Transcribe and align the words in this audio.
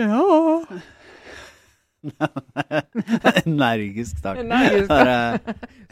Ja. 0.00 0.64
Energisk 3.44 4.18
start. 4.18 4.38
Energisk. 4.40 4.88
Bare, 4.88 5.40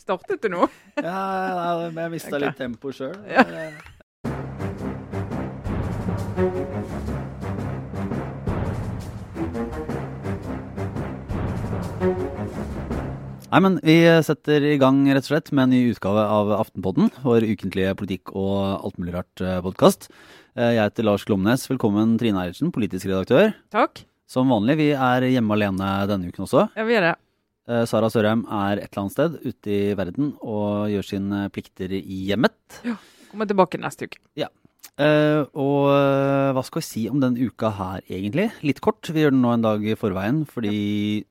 Startet 0.00 0.42
du 0.42 0.48
nå? 0.48 0.68
ja, 0.96 1.04
ja, 1.04 1.90
jeg 1.92 2.12
mista 2.14 2.32
okay. 2.32 2.46
litt 2.46 2.56
tempo 2.56 2.92
sjøl. 2.94 3.12
Ja. 3.28 3.44
Nei, 13.48 13.60
men 13.64 13.78
Vi 13.80 13.96
setter 14.24 14.64
i 14.64 14.76
gang 14.80 15.02
rett 15.08 15.24
og 15.24 15.30
slett 15.32 15.52
med 15.52 15.68
en 15.68 15.72
ny 15.76 15.92
utgave 15.92 16.24
av 16.24 16.50
Aftenpodden, 16.58 17.08
vår 17.24 17.46
ukentlige 17.48 17.94
politikk- 17.96 18.34
og 18.36 18.84
altmulig 18.84 19.14
rart-podkast. 19.16 20.08
Jeg 20.56 20.78
heter 20.80 21.04
Lars 21.06 21.24
Glomnes. 21.28 21.66
Velkommen, 21.68 22.16
Trine 22.20 22.40
Eilertsen, 22.42 22.70
politisk 22.74 23.08
redaktør. 23.10 23.52
Takk. 23.74 24.04
Som 24.28 24.50
vanlig, 24.52 24.76
vi 24.80 24.86
er 24.96 25.26
hjemme 25.28 25.54
alene 25.56 25.88
denne 26.08 26.30
uken 26.30 26.44
også. 26.46 26.66
Ja, 26.76 26.86
vi 26.88 26.96
er 26.98 27.04
det. 27.06 27.14
Eh, 27.68 27.84
Sara 27.88 28.08
Sørheim 28.12 28.46
er 28.48 28.80
et 28.80 28.88
eller 28.88 29.02
annet 29.04 29.14
sted 29.16 29.36
ute 29.44 29.74
i 29.74 29.92
verden 29.98 30.32
og 30.40 30.88
gjør 30.92 31.06
sine 31.10 31.42
plikter 31.54 31.92
i 31.98 32.22
hjemmet. 32.30 32.80
Ja, 32.86 32.96
Kommer 33.28 33.48
tilbake 33.48 33.80
neste 33.80 34.08
uke. 34.08 34.20
Ja. 34.40 34.48
og 34.98 35.90
eh, 35.92 36.50
hva 36.56 36.64
skal 36.64 36.80
vi 36.80 36.86
si 36.88 37.04
om 37.12 37.20
den 37.22 37.36
uka 37.38 37.70
her, 37.76 38.02
egentlig? 38.08 38.48
Litt 38.64 38.80
kort. 38.84 39.04
Vi 39.12 39.20
gjør 39.22 39.36
den 39.36 39.44
nå 39.44 39.52
en 39.54 39.66
dag 39.66 39.84
i 39.84 39.96
forveien 40.00 40.42
fordi 40.48 41.24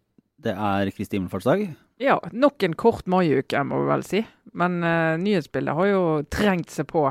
det 0.46 0.54
er 0.54 0.94
Kristi 0.94 1.18
himmelfartsdag. 1.18 1.68
Ja, 2.00 2.20
nok 2.32 2.62
en 2.64 2.78
kort 2.78 3.08
maiuke, 3.10 3.64
må 3.66 3.82
vi 3.82 3.90
vel 3.90 4.04
si. 4.06 4.22
Men 4.58 4.78
uh, 4.86 5.18
nyhetsbildet 5.18 5.74
har 5.74 5.90
jo 5.90 6.04
trengt 6.30 6.70
seg 6.70 6.86
på 6.92 7.08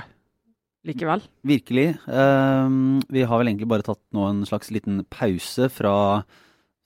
likevel. 0.89 1.23
Virkelig. 1.47 1.87
Um, 2.07 2.99
vi 3.13 3.25
har 3.27 3.41
vel 3.41 3.51
egentlig 3.51 3.69
bare 3.71 3.87
tatt 3.87 4.03
nå 4.17 4.27
en 4.29 4.43
slags 4.49 4.73
liten 4.75 5.03
pause 5.13 5.69
fra, 5.73 5.95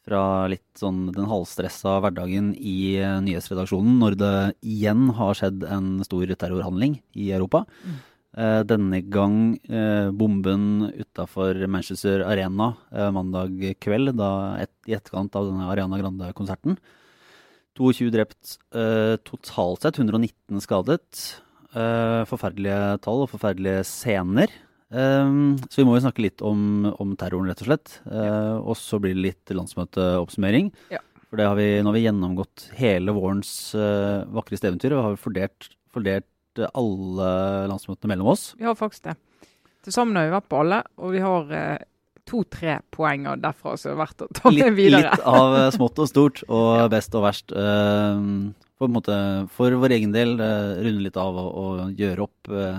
fra 0.06 0.22
litt 0.50 0.66
sånn 0.80 1.08
den 1.14 1.28
halvstressa 1.30 1.98
hverdagen 2.02 2.52
i 2.56 2.96
eh, 3.00 3.18
nyhetsredaksjonen, 3.24 3.98
når 4.02 4.16
det 4.20 4.36
igjen 4.66 5.10
har 5.18 5.36
skjedd 5.38 5.66
en 5.68 5.98
stor 6.06 6.32
terrorhandling 6.34 7.00
i 7.14 7.32
Europa. 7.36 7.66
Mm. 7.84 7.98
Uh, 8.30 8.60
denne 8.62 9.00
gang 9.10 9.56
uh, 9.72 10.06
bomben 10.14 10.86
utafor 10.94 11.58
Manchester 11.66 12.22
Arena 12.22 12.76
uh, 12.94 13.08
mandag 13.10 13.56
kveld, 13.82 14.12
da 14.20 14.60
et, 14.62 14.70
i 14.86 14.94
etterkant 14.94 15.34
av 15.34 15.48
denne 15.50 15.66
Ariana 15.66 15.98
Grande-konserten. 15.98 16.78
22 17.80 18.10
drept 18.12 18.58
totalt 19.24 19.84
sett, 19.86 19.96
119 20.02 20.60
skadet. 20.60 21.20
Eh, 21.70 22.22
forferdelige 22.30 22.98
tall 23.04 23.26
og 23.26 23.30
forferdelige 23.30 23.84
scener. 23.86 24.50
Eh, 24.90 25.36
så 25.70 25.82
vi 25.82 25.86
må 25.86 25.94
jo 25.96 26.04
snakke 26.06 26.24
litt 26.24 26.42
om, 26.42 26.88
om 26.96 27.14
terroren, 27.18 27.50
rett 27.52 27.62
og 27.62 27.70
slett. 27.70 28.00
Ja. 28.10 28.58
og 28.60 28.76
så 28.78 28.98
blir 29.02 29.14
det 29.14 29.28
litt 29.30 29.54
landsmøteoppsummering. 29.54 30.72
Ja. 30.94 31.04
For 31.30 31.38
det 31.38 31.46
har 31.46 31.54
vi, 31.54 31.68
nå 31.78 31.92
har 31.92 31.94
vi 31.94 32.02
gjennomgått 32.02 32.64
hele 32.74 33.14
vårens 33.14 33.50
uh, 33.78 34.26
vakreste 34.34 34.66
eventyr 34.66 34.96
og 34.96 35.04
har 35.04 35.20
fordelt, 35.22 35.68
fordelt 35.94 36.58
eh, 36.58 36.66
alle 36.74 37.28
landsmøtene 37.70 38.10
mellom 38.10 38.32
oss. 38.32 38.48
Vi 38.58 38.66
har 38.66 38.74
faktisk 38.78 39.06
det. 39.06 39.14
Til 39.86 39.94
sammen 39.94 40.18
har 40.18 40.26
vi 40.26 40.34
vært 40.34 40.48
på 40.50 40.58
alle, 40.58 40.80
og 40.98 41.14
vi 41.14 41.22
har 41.22 41.54
eh, 41.54 41.84
to-tre 42.30 42.78
poenger 42.94 43.40
derfra 43.42 43.74
som 43.80 43.92
er 43.92 44.00
verdt 44.00 44.24
å 44.24 44.30
ta 44.38 44.52
med 44.54 44.78
videre. 44.78 45.10
litt 45.10 45.26
av 45.28 45.58
eh, 45.58 45.68
smått 45.74 46.00
og 46.00 46.10
stort, 46.10 46.44
og 46.60 46.86
best 46.94 47.16
og 47.18 47.26
verst. 47.26 47.52
eh, 47.52 48.24
for, 48.80 48.86
på 48.86 48.88
en 48.88 48.96
måte, 48.96 49.16
for 49.52 49.74
vår 49.82 49.98
egen 49.98 50.14
del 50.14 50.38
uh, 50.40 50.78
runde 50.80 51.04
litt 51.04 51.18
av 51.20 51.36
og, 51.36 51.50
og 51.60 51.98
gjøre 52.00 52.24
opp 52.24 52.48
eh, 52.48 52.78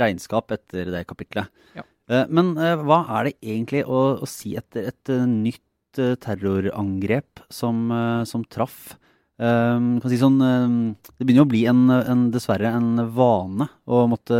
regnskap 0.00 0.54
etter 0.56 0.88
det 0.94 1.02
kapitlet. 1.10 1.50
Ja. 1.76 1.84
Eh, 2.10 2.24
men 2.32 2.54
eh, 2.56 2.78
hva 2.80 3.02
er 3.18 3.28
det 3.28 3.36
egentlig 3.40 3.84
å, 3.84 4.02
å 4.22 4.28
si 4.28 4.56
etter 4.58 4.90
et 4.92 5.12
eh, 5.12 5.26
nytt 5.28 6.00
eh, 6.00 6.16
terrorangrep 6.22 7.44
som, 7.52 7.86
eh, 7.92 8.22
som 8.28 8.46
traff? 8.48 8.94
Um, 9.42 9.96
kan 9.98 10.12
si 10.12 10.20
sånn, 10.20 10.36
um, 10.38 10.74
det 11.18 11.24
begynner 11.24 11.46
å 11.46 11.50
bli 11.50 11.64
en, 11.66 11.86
en, 11.90 12.26
dessverre 12.30 12.68
en 12.76 13.00
vane 13.16 13.66
å 13.90 14.04
måtte 14.06 14.36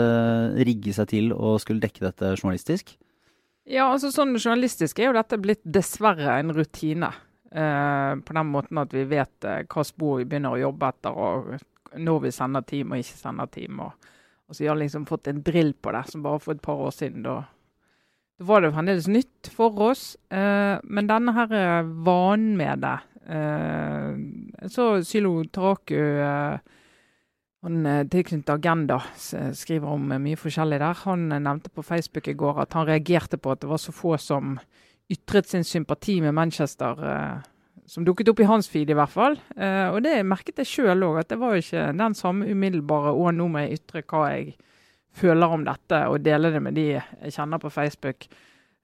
rigge 0.63 0.93
seg 0.95 1.09
til 1.11 1.33
og 1.35 1.57
skulle 1.63 1.83
dekke 1.83 2.05
dette 2.05 2.35
journalistisk. 2.37 2.93
Ja, 3.69 3.87
altså 3.93 4.11
sånn 4.11 4.35
journalistisk 4.35 4.99
er 4.99 5.11
jo 5.11 5.19
dette 5.19 5.39
blitt 5.39 5.63
dessverre 5.63 6.41
en 6.41 6.51
rutine. 6.55 7.13
Uh, 7.53 8.17
på 8.25 8.35
den 8.35 8.49
måten 8.49 8.81
at 8.81 8.95
vi 8.97 9.05
vet 9.11 9.45
uh, 9.45 9.61
hva 9.69 9.85
spor 9.85 10.23
vi 10.23 10.27
begynner 10.27 10.57
å 10.57 10.63
jobbe 10.63 10.89
etter, 10.89 11.19
og 11.21 11.99
når 12.01 12.23
vi 12.25 12.33
sender 12.33 12.65
team 12.65 12.95
og 12.95 13.03
ikke 13.03 13.19
sender 13.21 13.51
team. 13.53 13.83
Og, 13.85 14.09
og 14.49 14.57
så 14.57 14.65
vi 14.65 14.71
har 14.71 14.79
liksom 14.81 15.05
fått 15.07 15.29
en 15.31 15.43
drill 15.45 15.75
på 15.75 15.93
det, 15.95 16.07
som 16.11 16.25
bare 16.25 16.41
for 16.43 16.57
et 16.57 16.65
par 16.65 16.81
år 16.81 16.95
siden. 16.97 17.27
Da, 17.27 17.37
da 18.41 18.49
var 18.49 18.65
det 18.65 18.73
fremdeles 18.75 19.11
nytt 19.13 19.53
for 19.55 19.85
oss. 19.91 20.07
Uh, 20.33 20.81
men 20.83 21.11
denne 21.11 21.37
her 21.37 21.53
vanen 22.03 22.57
med 22.59 22.83
det 22.83 22.99
eh, 23.31 24.69
Så 24.73 24.87
Sylo 25.07 25.37
Taraku 25.45 25.95
han 27.63 27.87
eh, 27.87 28.05
tilknyttet 28.11 28.51
Agenda 28.57 29.01
s- 29.15 29.35
skriver 29.61 29.87
om 29.95 30.11
eh, 30.13 30.19
mye 30.19 30.37
forskjellig 30.41 30.79
der. 30.83 30.95
Han 31.07 31.29
eh, 31.33 31.39
nevnte 31.43 31.71
på 31.71 31.85
Facebook 31.87 32.29
i 32.29 32.35
går 32.35 32.63
at 32.65 32.73
han 32.79 32.87
reagerte 32.89 33.39
på 33.39 33.53
at 33.55 33.61
det 33.63 33.71
var 33.71 33.79
så 33.83 33.93
få 33.95 34.17
som 34.19 34.59
ytret 35.13 35.47
sin 35.51 35.65
sympati 35.65 36.21
med 36.25 36.35
Manchester. 36.35 37.03
eh, 37.05 37.49
som 37.87 38.05
dukket 38.07 38.29
opp 38.31 38.41
i 38.41 38.47
hans 38.47 38.69
feed, 38.71 38.89
i 38.91 38.95
hvert 38.97 39.11
fall. 39.11 39.35
Eh, 39.57 39.89
og 39.91 40.03
det 40.05 40.15
merket 40.25 40.57
jeg 40.63 40.67
sjøl 40.71 41.03
òg, 41.03 41.19
at 41.21 41.29
det 41.29 41.39
var 41.41 41.53
jo 41.57 41.61
ikke 41.65 41.89
den 41.99 42.15
samme 42.15 42.47
umiddelbare 42.49 43.11
'å, 43.13 43.33
nå 43.35 43.49
må 43.51 43.59
jeg 43.67 43.81
ytre 43.81 44.03
hva 44.07 44.31
jeg 44.31 44.55
føler 45.13 45.47
om 45.51 45.65
dette', 45.67 46.07
og 46.09 46.23
dele 46.23 46.53
det 46.53 46.63
med 46.63 46.75
de 46.75 46.87
jeg 46.95 47.33
kjenner 47.35 47.59
på 47.59 47.71
Facebook. 47.71 48.27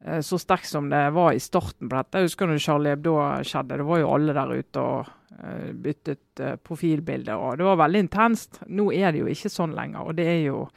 Eh, 0.04 0.18
så 0.20 0.36
sterk 0.38 0.64
som 0.66 0.90
det 0.90 1.12
var 1.14 1.32
i 1.32 1.38
starten 1.38 1.88
på 1.88 1.96
dette. 1.96 2.18
Jeg 2.18 2.26
husker 2.28 2.46
når 2.46 2.58
Charlie 2.60 2.90
Hebdo 2.90 3.14
skjedde. 3.42 3.78
Det 3.78 3.86
var 3.86 3.98
jo 3.98 4.12
alle 4.14 4.34
der 4.34 4.52
ute 4.58 4.76
og 4.82 5.06
eh, 5.06 5.12
byttet 5.72 6.42
eh, 6.42 6.56
profilbilde. 6.56 7.36
og 7.36 7.58
Det 7.58 7.66
var 7.66 7.82
veldig 7.84 8.04
intenst. 8.06 8.62
Nå 8.66 8.90
er 8.92 9.12
det 9.12 9.22
jo 9.22 9.32
ikke 9.32 9.52
sånn 9.52 9.76
lenger. 9.76 10.06
og 10.06 10.16
det 10.18 10.26
er 10.26 10.40
jo 10.48 10.68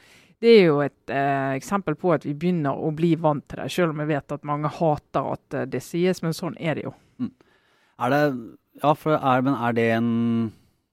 det 0.42 0.50
er 0.58 0.64
jo 0.66 0.80
et 0.82 1.12
eh, 1.14 1.54
eksempel 1.54 1.94
på 2.02 2.16
at 2.16 2.24
vi 2.26 2.34
begynner 2.34 2.74
å 2.74 2.90
bli 2.98 3.12
vant 3.22 3.44
til 3.46 3.60
det, 3.62 3.68
selv 3.70 3.94
om 3.94 4.00
jeg 4.02 4.10
vet 4.10 4.34
at 4.34 4.48
mange 4.50 4.72
hater 4.74 5.36
at 5.36 5.58
eh, 5.58 5.68
det 5.70 5.84
sies, 5.86 6.24
men 6.26 6.34
sånn 6.34 6.58
er 6.58 6.80
det 6.80 6.88
jo. 6.88 6.96
Er 8.02 8.14
det 8.14 8.24
Ja, 8.82 8.96
for 8.96 9.14
er, 9.14 9.44
men 9.46 9.54
er 9.54 9.76
det 9.78 9.86
en 9.94 10.10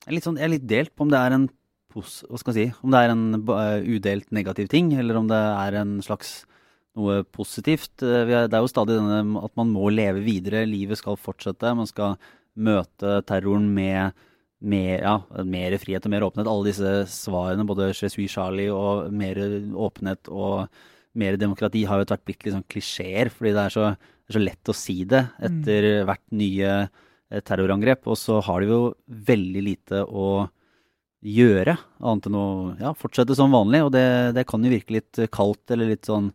er, 0.04 0.12
litt 0.12 0.26
sånn, 0.26 0.36
jeg 0.36 0.48
er 0.48 0.52
litt 0.56 0.66
delt 0.68 0.92
på 0.92 1.06
om 1.06 1.12
det 1.12 1.20
er 1.22 1.36
en 1.36 1.46
pos, 1.88 2.18
hva 2.28 2.40
skal 2.40 2.56
jeg 2.56 2.68
si, 2.68 2.76
om 2.84 2.92
det 2.92 3.00
er 3.00 3.12
en 3.14 3.24
uh, 3.48 3.78
udelt 3.86 4.28
negativ 4.34 4.68
ting, 4.68 4.90
eller 4.98 5.16
om 5.16 5.28
det 5.30 5.38
er 5.38 5.78
en 5.80 5.94
slags 6.04 6.42
noe 6.98 7.22
positivt. 7.24 8.02
Eh, 8.02 8.24
vi 8.26 8.34
Det 8.34 8.56
er 8.56 8.64
jo 8.64 8.72
stadig 8.72 8.98
denne 8.98 9.44
at 9.44 9.54
man 9.56 9.70
må 9.72 9.88
leve 9.94 10.24
videre, 10.26 10.66
livet 10.66 10.98
skal 10.98 11.16
fortsette. 11.16 11.76
Man 11.76 11.86
skal 11.86 12.18
møte 12.58 13.18
terroren 13.28 13.68
med, 13.74 14.16
mer, 14.58 14.94
ja, 15.04 15.16
mer 15.46 15.76
frihet 15.80 16.06
og 16.06 16.14
mer 16.14 16.26
åpenhet. 16.26 16.50
Alle 16.50 16.70
disse 16.70 16.92
svarene, 17.12 17.66
både 17.68 17.90
Jesuit 17.92 18.30
Charlie 18.32 18.72
og 18.74 19.12
mer 19.14 19.40
åpenhet 19.88 20.30
og 20.32 20.68
mer 21.18 21.38
demokrati, 21.40 21.84
har 21.88 21.98
jo 21.98 22.06
etter 22.06 22.18
hvert 22.18 22.28
blitt 22.28 22.46
litt 22.46 22.56
sånn 22.56 22.68
klisjeer, 22.70 23.32
fordi 23.34 23.54
det 23.56 23.64
er 23.64 23.74
så, 23.74 23.88
det 23.94 24.34
er 24.34 24.38
så 24.38 24.44
lett 24.44 24.70
å 24.70 24.76
si 24.76 24.98
det 25.08 25.24
etter 25.48 25.88
hvert 26.08 26.26
nye 26.36 26.74
eh, 26.84 27.42
terrorangrep. 27.46 28.06
Og 28.10 28.18
så 28.20 28.42
har 28.44 28.62
de 28.62 28.70
jo 28.72 28.82
veldig 29.32 29.64
lite 29.70 30.04
å 30.04 30.46
gjøre, 31.18 31.74
annet 31.98 32.28
enn 32.28 32.38
å 32.38 32.48
ja, 32.78 32.92
fortsette 32.98 33.34
som 33.38 33.54
vanlig. 33.54 33.82
Og 33.86 33.92
det, 33.94 34.06
det 34.36 34.46
kan 34.50 34.62
jo 34.62 34.72
virke 34.72 34.98
litt 34.98 35.22
kaldt 35.34 35.74
eller 35.74 35.94
litt 35.94 36.06
sånn 36.06 36.30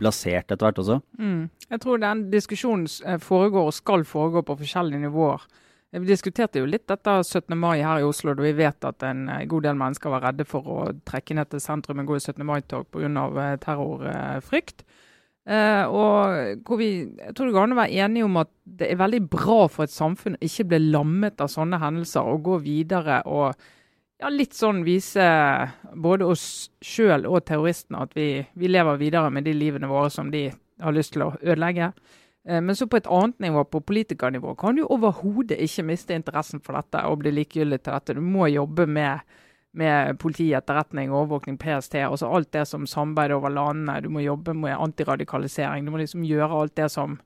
blasert 0.00 0.50
etter 0.50 0.66
hvert 0.66 0.80
også. 0.82 1.00
Mm. 1.18 1.44
Jeg 1.70 1.82
tror 1.84 2.00
den 2.02 2.24
diskusjonen 2.32 2.88
eh, 3.06 3.20
foregår 3.22 3.70
og 3.70 3.76
skal 3.76 4.04
foregå 4.08 4.42
på 4.46 4.58
forskjellige 4.62 5.04
nivåer. 5.06 5.44
Eh, 5.92 6.00
Vi 6.00 6.10
diskuterte 6.10 6.58
jo 6.58 6.66
litt 6.66 6.86
dette 6.90 7.20
17. 7.22 7.54
mai 7.58 7.78
her 7.82 8.02
i 8.02 8.08
Oslo, 8.08 8.34
da 8.34 8.42
vi 8.42 8.52
vet 8.58 8.84
at 8.84 9.02
en 9.06 9.28
eh, 9.28 9.46
god 9.46 9.68
del 9.68 9.78
mennesker 9.78 10.10
var 10.10 10.26
redde 10.28 10.46
for 10.48 10.66
å 10.66 10.80
trekke 11.06 11.38
ned 11.38 11.50
til 11.52 11.62
sentrum 11.62 12.02
og 12.02 12.10
gå 12.10 12.18
i 12.18 12.24
17. 12.24 12.44
mai-tog 12.44 12.90
pga. 12.90 13.56
terrorfrykt. 13.62 14.84
Eh, 15.44 15.84
og 15.84 16.64
hvor 16.64 16.78
vi, 16.80 16.90
jeg 17.20 17.34
tror 17.36 17.46
det 17.46 17.54
går 17.54 17.66
an 17.66 17.76
å 17.76 17.80
være 17.82 18.04
enige 18.06 18.24
om 18.24 18.38
at 18.40 18.50
det 18.64 18.88
er 18.90 18.96
veldig 18.96 19.22
bra 19.28 19.66
for 19.68 19.84
et 19.84 19.92
samfunn 19.92 20.38
å 20.38 20.44
ikke 20.46 20.64
bli 20.70 20.78
lammet 20.88 21.42
av 21.44 21.52
sånne 21.52 21.82
hendelser 21.82 22.24
og 22.24 22.46
gå 22.46 22.58
videre 22.64 23.20
og 23.28 23.52
ja, 24.24 24.32
litt 24.32 24.56
sånn 24.56 24.82
vise 24.86 25.24
både 25.92 26.26
oss 26.32 26.70
sjøl 26.84 27.26
og 27.28 27.44
terroristene 27.44 28.04
at 28.06 28.14
vi, 28.16 28.28
vi 28.56 28.70
lever 28.70 29.00
videre 29.00 29.30
med 29.32 29.44
de 29.44 29.52
livene 29.56 29.90
våre 29.90 30.10
som 30.12 30.30
de 30.32 30.46
har 30.80 30.94
lyst 30.96 31.14
til 31.14 31.26
å 31.26 31.34
ødelegge. 31.42 31.92
Eh, 32.48 32.60
Men 32.60 32.76
så 32.76 32.88
på 32.88 32.96
et 32.96 33.10
annet 33.10 33.38
nivå, 33.44 33.64
på 33.68 33.82
politikernivå, 33.84 34.54
kan 34.56 34.76
du 34.76 34.84
overhodet 34.86 35.60
ikke 35.60 35.86
miste 35.90 36.16
interessen 36.16 36.62
for 36.64 36.78
dette 36.78 37.04
og 37.08 37.20
bli 37.20 37.34
likegyldig 37.36 37.82
til 37.82 37.96
dette. 37.96 38.16
Du 38.16 38.24
må 38.24 38.48
jobbe 38.48 38.86
med, 38.86 39.20
med 39.72 40.18
politi, 40.18 40.52
etterretning, 40.56 41.12
overvåkning, 41.12 41.58
PST. 41.60 42.00
altså 42.06 42.32
Alt 42.32 42.52
det 42.56 42.66
som 42.70 42.88
samarbeider 42.88 43.36
over 43.36 43.52
landene. 43.52 44.00
Du 44.00 44.08
må 44.08 44.24
jobbe 44.24 44.56
med 44.56 44.76
antiradikalisering. 44.78 45.84
Du 45.84 45.92
må 45.92 46.00
liksom 46.00 46.24
gjøre 46.24 46.62
alt 46.62 46.76
det 46.80 46.90
som 46.92 47.20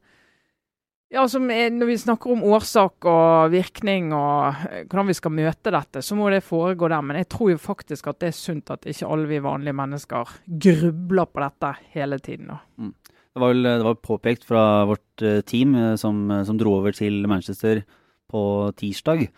ja, 1.09 1.25
er, 1.25 1.71
Når 1.73 1.89
vi 1.89 1.97
snakker 1.97 2.35
om 2.35 2.43
årsak 2.45 3.07
og 3.09 3.53
virkning 3.53 4.11
og 4.13 4.65
eh, 4.69 4.85
hvordan 4.85 5.09
vi 5.09 5.17
skal 5.17 5.33
møte 5.33 5.73
dette, 5.73 6.03
så 6.05 6.17
må 6.19 6.29
det 6.33 6.45
foregå 6.45 6.91
der. 6.93 7.05
Men 7.05 7.21
jeg 7.23 7.31
tror 7.33 7.53
jo 7.55 7.61
faktisk 7.63 8.11
at 8.11 8.19
det 8.21 8.29
er 8.31 8.37
sunt 8.37 8.73
at 8.75 8.85
ikke 8.89 9.09
alle 9.09 9.31
vi 9.31 9.41
vanlige 9.45 9.77
mennesker 9.79 10.35
grubler 10.67 11.31
på 11.33 11.45
dette 11.45 11.73
hele 11.95 12.19
tiden. 12.21 12.53
Mm. 12.77 12.93
Det 13.09 13.41
var, 13.41 13.55
vel, 13.55 13.71
det 13.71 13.87
var 13.87 14.03
påpekt 14.05 14.45
fra 14.49 14.65
vårt 14.89 15.25
eh, 15.25 15.41
team 15.49 15.75
eh, 15.79 15.95
som, 16.01 16.27
som 16.45 16.61
dro 16.61 16.77
over 16.83 16.97
til 16.97 17.25
Manchester 17.31 17.83
på 18.29 18.43
tirsdag, 18.77 19.31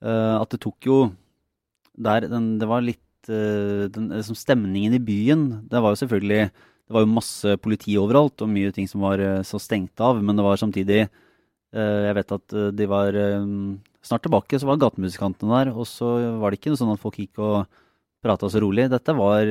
at 0.00 0.52
det 0.54 0.60
tok 0.62 0.86
jo 0.86 0.96
der 1.98 2.28
den, 2.30 2.44
Det 2.60 2.68
var 2.70 2.84
litt 2.86 3.26
den, 3.26 4.06
Stemningen 4.22 4.94
i 4.94 5.00
byen 5.02 5.42
Det 5.66 5.82
var 5.82 5.90
jo 5.90 5.98
selvfølgelig 5.98 6.44
Det 6.88 6.96
var 6.96 7.04
jo 7.04 7.10
masse 7.12 7.54
politi 7.60 7.98
overalt 8.00 8.40
og 8.44 8.48
mye 8.48 8.72
ting 8.72 8.88
som 8.88 9.04
var 9.04 9.20
så 9.44 9.60
stengt 9.60 10.00
av, 10.00 10.22
men 10.24 10.38
det 10.38 10.44
var 10.46 10.60
samtidig 10.60 11.02
Jeg 11.68 12.14
vet 12.16 12.32
at 12.32 12.54
de 12.72 12.86
var 12.88 13.16
Snart 14.00 14.22
tilbake 14.24 14.56
så 14.56 14.70
var 14.70 14.78
gatemusikantene 14.80 15.52
der, 15.52 15.70
og 15.76 15.84
så 15.84 16.08
var 16.40 16.48
det 16.48 16.62
ikke 16.62 16.72
noe 16.72 16.80
sånn 16.80 16.94
at 16.94 17.02
folk 17.02 17.18
gikk 17.20 17.42
og 17.44 17.66
prata 18.24 18.48
så 18.48 18.62
rolig. 18.64 18.86
Dette 18.88 19.12
var 19.12 19.44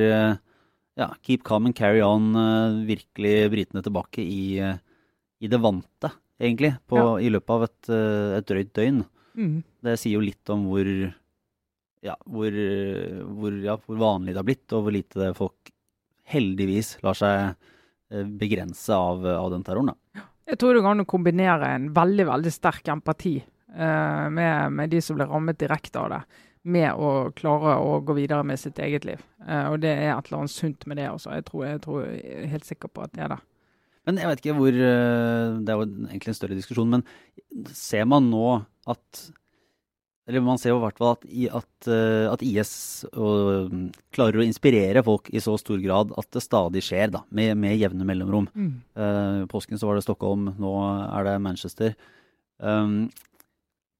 ja, 0.98 1.08
keep 1.22 1.44
calm 1.46 1.68
and 1.68 1.76
carry 1.78 2.02
on, 2.02 2.32
virkelig 2.88 3.36
britene 3.52 3.84
tilbake 3.86 4.24
i, 4.24 4.58
i, 4.58 5.46
det 5.46 5.60
vante, 5.62 6.10
egentlig, 6.40 6.72
på, 6.90 6.98
ja. 6.98 7.14
i 7.22 7.30
løpet 7.30 7.54
av 7.54 7.66
et, 7.68 7.90
et 8.40 8.50
drøyt 8.50 8.74
døgn. 8.74 9.00
Mm. 9.38 9.56
Det 9.86 9.94
sier 10.00 10.16
jo 10.16 10.24
litt 10.24 10.50
om 10.50 10.66
hvor, 10.72 10.88
ja, 12.04 12.16
hvor, 12.26 12.60
hvor, 13.38 13.58
ja, 13.62 13.76
hvor, 13.84 14.00
vanlig 14.00 14.34
det 14.34 14.42
har 14.42 14.48
blitt, 14.48 14.66
og 14.74 14.86
hvor 14.86 14.96
lite 14.96 15.30
folk 15.38 15.72
heldigvis 16.28 16.96
lar 17.04 17.16
seg 17.18 17.68
begrense 18.40 18.96
av, 18.96 19.24
av 19.26 19.50
den 19.52 19.64
terroren. 19.66 19.90
Da. 19.92 20.22
Jeg 20.48 20.60
tror 20.60 20.72
det 20.72 20.80
går 20.84 20.94
an 20.94 21.04
å 21.04 21.08
kombinere 21.08 21.74
en 21.76 21.90
veldig 21.92 22.24
veldig 22.30 22.52
sterk 22.54 22.88
empati 22.88 23.34
med, 23.76 24.72
med 24.72 24.88
de 24.88 25.02
som 25.04 25.18
ble 25.18 25.26
rammet 25.28 25.58
direkte 25.60 26.00
av 26.00 26.14
det 26.14 26.20
med 26.68 26.90
å 26.94 27.30
klare 27.36 27.76
å 27.80 27.98
gå 28.04 28.16
videre 28.18 28.44
med 28.46 28.60
sitt 28.60 28.78
eget 28.82 29.06
liv. 29.08 29.22
Uh, 29.44 29.72
og 29.72 29.78
det 29.84 29.92
er 29.94 30.12
et 30.12 30.28
eller 30.28 30.42
annet 30.42 30.54
sunt 30.54 30.86
med 30.88 31.00
det. 31.00 31.08
også. 31.10 31.34
Jeg 31.38 31.46
tror, 31.48 31.64
jeg 31.66 31.82
tror 31.84 32.02
jeg 32.04 32.34
er 32.34 32.52
helt 32.52 32.68
sikker 32.68 32.92
på 32.92 33.04
at 33.06 33.14
det 33.14 33.24
er 33.26 33.34
det. 33.34 33.40
Men 34.08 34.20
jeg 34.22 34.30
vet 34.30 34.40
ikke 34.40 34.56
hvor 34.56 34.72
eh, 34.72 35.56
Det 35.60 35.68
er 35.68 35.76
jo 35.76 35.84
egentlig 35.84 36.30
en 36.32 36.36
større 36.38 36.56
diskusjon, 36.56 36.94
men 36.94 37.02
ser 37.76 38.06
man 38.08 38.30
nå 38.32 38.46
at 38.88 39.18
Eller 40.28 40.44
man 40.44 40.60
ser 40.60 40.74
jo 40.74 40.78
i 40.82 40.82
hvert 40.82 40.98
fall 41.00 41.14
at, 41.14 41.22
at, 41.56 41.88
eh, 41.88 42.26
at 42.28 42.42
IS 42.44 42.72
og, 43.16 43.72
klarer 44.12 44.42
å 44.42 44.44
inspirere 44.44 45.00
folk 45.04 45.30
i 45.32 45.40
så 45.40 45.54
stor 45.56 45.80
grad 45.80 46.12
at 46.20 46.28
det 46.36 46.42
stadig 46.44 46.82
skjer, 46.84 47.14
da, 47.14 47.22
med, 47.32 47.54
med 47.56 47.78
jevne 47.80 48.04
mellomrom. 48.08 48.50
Mm. 48.52 48.74
Uh, 48.92 49.46
påsken 49.48 49.80
så 49.80 49.88
var 49.88 49.96
det 49.96 50.04
Stockholm, 50.04 50.50
nå 50.60 50.72
er 50.84 51.30
det 51.30 51.38
Manchester. 51.40 51.96
Um, 52.60 53.06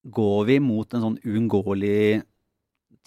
går 0.04 0.42
vi 0.50 0.58
mot 0.60 0.92
en 0.92 1.06
sånn 1.06 1.16
uunngåelig 1.24 2.20